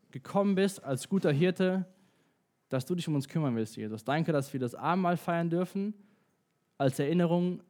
gekommen 0.10 0.56
bist 0.56 0.84
als 0.84 1.08
guter 1.08 1.32
Hirte, 1.32 1.86
dass 2.70 2.86
du 2.86 2.96
dich 2.96 3.08
um 3.08 3.16
uns 3.16 3.28
kümmern 3.28 3.56
willst, 3.56 3.76
Jesus. 3.76 4.04
Danke, 4.04 4.32
dass 4.32 4.52
wir 4.54 4.60
das 4.60 4.74
Abendmahl 4.74 5.18
feiern 5.18 5.50
dürfen, 5.50 5.94
als 6.78 6.98
Erinnerung, 6.98 7.62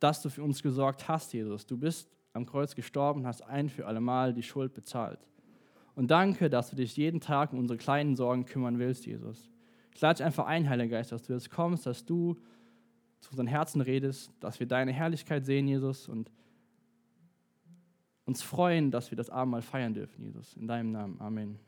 dass 0.00 0.22
du 0.22 0.30
für 0.30 0.42
uns 0.42 0.62
gesorgt 0.62 1.08
hast, 1.08 1.32
Jesus. 1.32 1.66
Du 1.66 1.76
bist 1.76 2.08
am 2.32 2.46
Kreuz 2.46 2.74
gestorben, 2.74 3.26
hast 3.26 3.42
ein 3.42 3.68
für 3.68 3.86
alle 3.86 4.00
Mal 4.00 4.32
die 4.34 4.42
Schuld 4.42 4.74
bezahlt. 4.74 5.20
Und 5.94 6.10
danke, 6.10 6.50
dass 6.50 6.70
du 6.70 6.76
dich 6.76 6.96
jeden 6.96 7.20
Tag 7.20 7.52
um 7.52 7.58
unsere 7.58 7.78
kleinen 7.78 8.16
Sorgen 8.16 8.46
kümmern 8.46 8.78
willst, 8.78 9.06
Jesus. 9.06 9.48
Ich 9.94 10.00
lade 10.00 10.18
dich 10.18 10.26
einfach 10.26 10.46
ein, 10.46 10.68
Heiliger 10.68 10.96
Geist, 10.96 11.12
dass 11.12 11.22
du 11.22 11.32
jetzt 11.32 11.50
kommst, 11.50 11.86
dass 11.86 12.04
du 12.04 12.36
zu 13.20 13.30
unseren 13.30 13.46
Herzen 13.46 13.80
redest, 13.80 14.32
dass 14.40 14.58
wir 14.58 14.66
deine 14.66 14.92
Herrlichkeit 14.92 15.46
sehen, 15.46 15.68
Jesus, 15.68 16.08
und 16.08 16.30
uns 18.24 18.42
freuen, 18.42 18.90
dass 18.90 19.10
wir 19.10 19.16
das 19.16 19.30
Abendmahl 19.30 19.62
feiern 19.62 19.94
dürfen, 19.94 20.24
Jesus. 20.24 20.54
In 20.54 20.66
deinem 20.66 20.90
Namen. 20.90 21.20
Amen. 21.20 21.58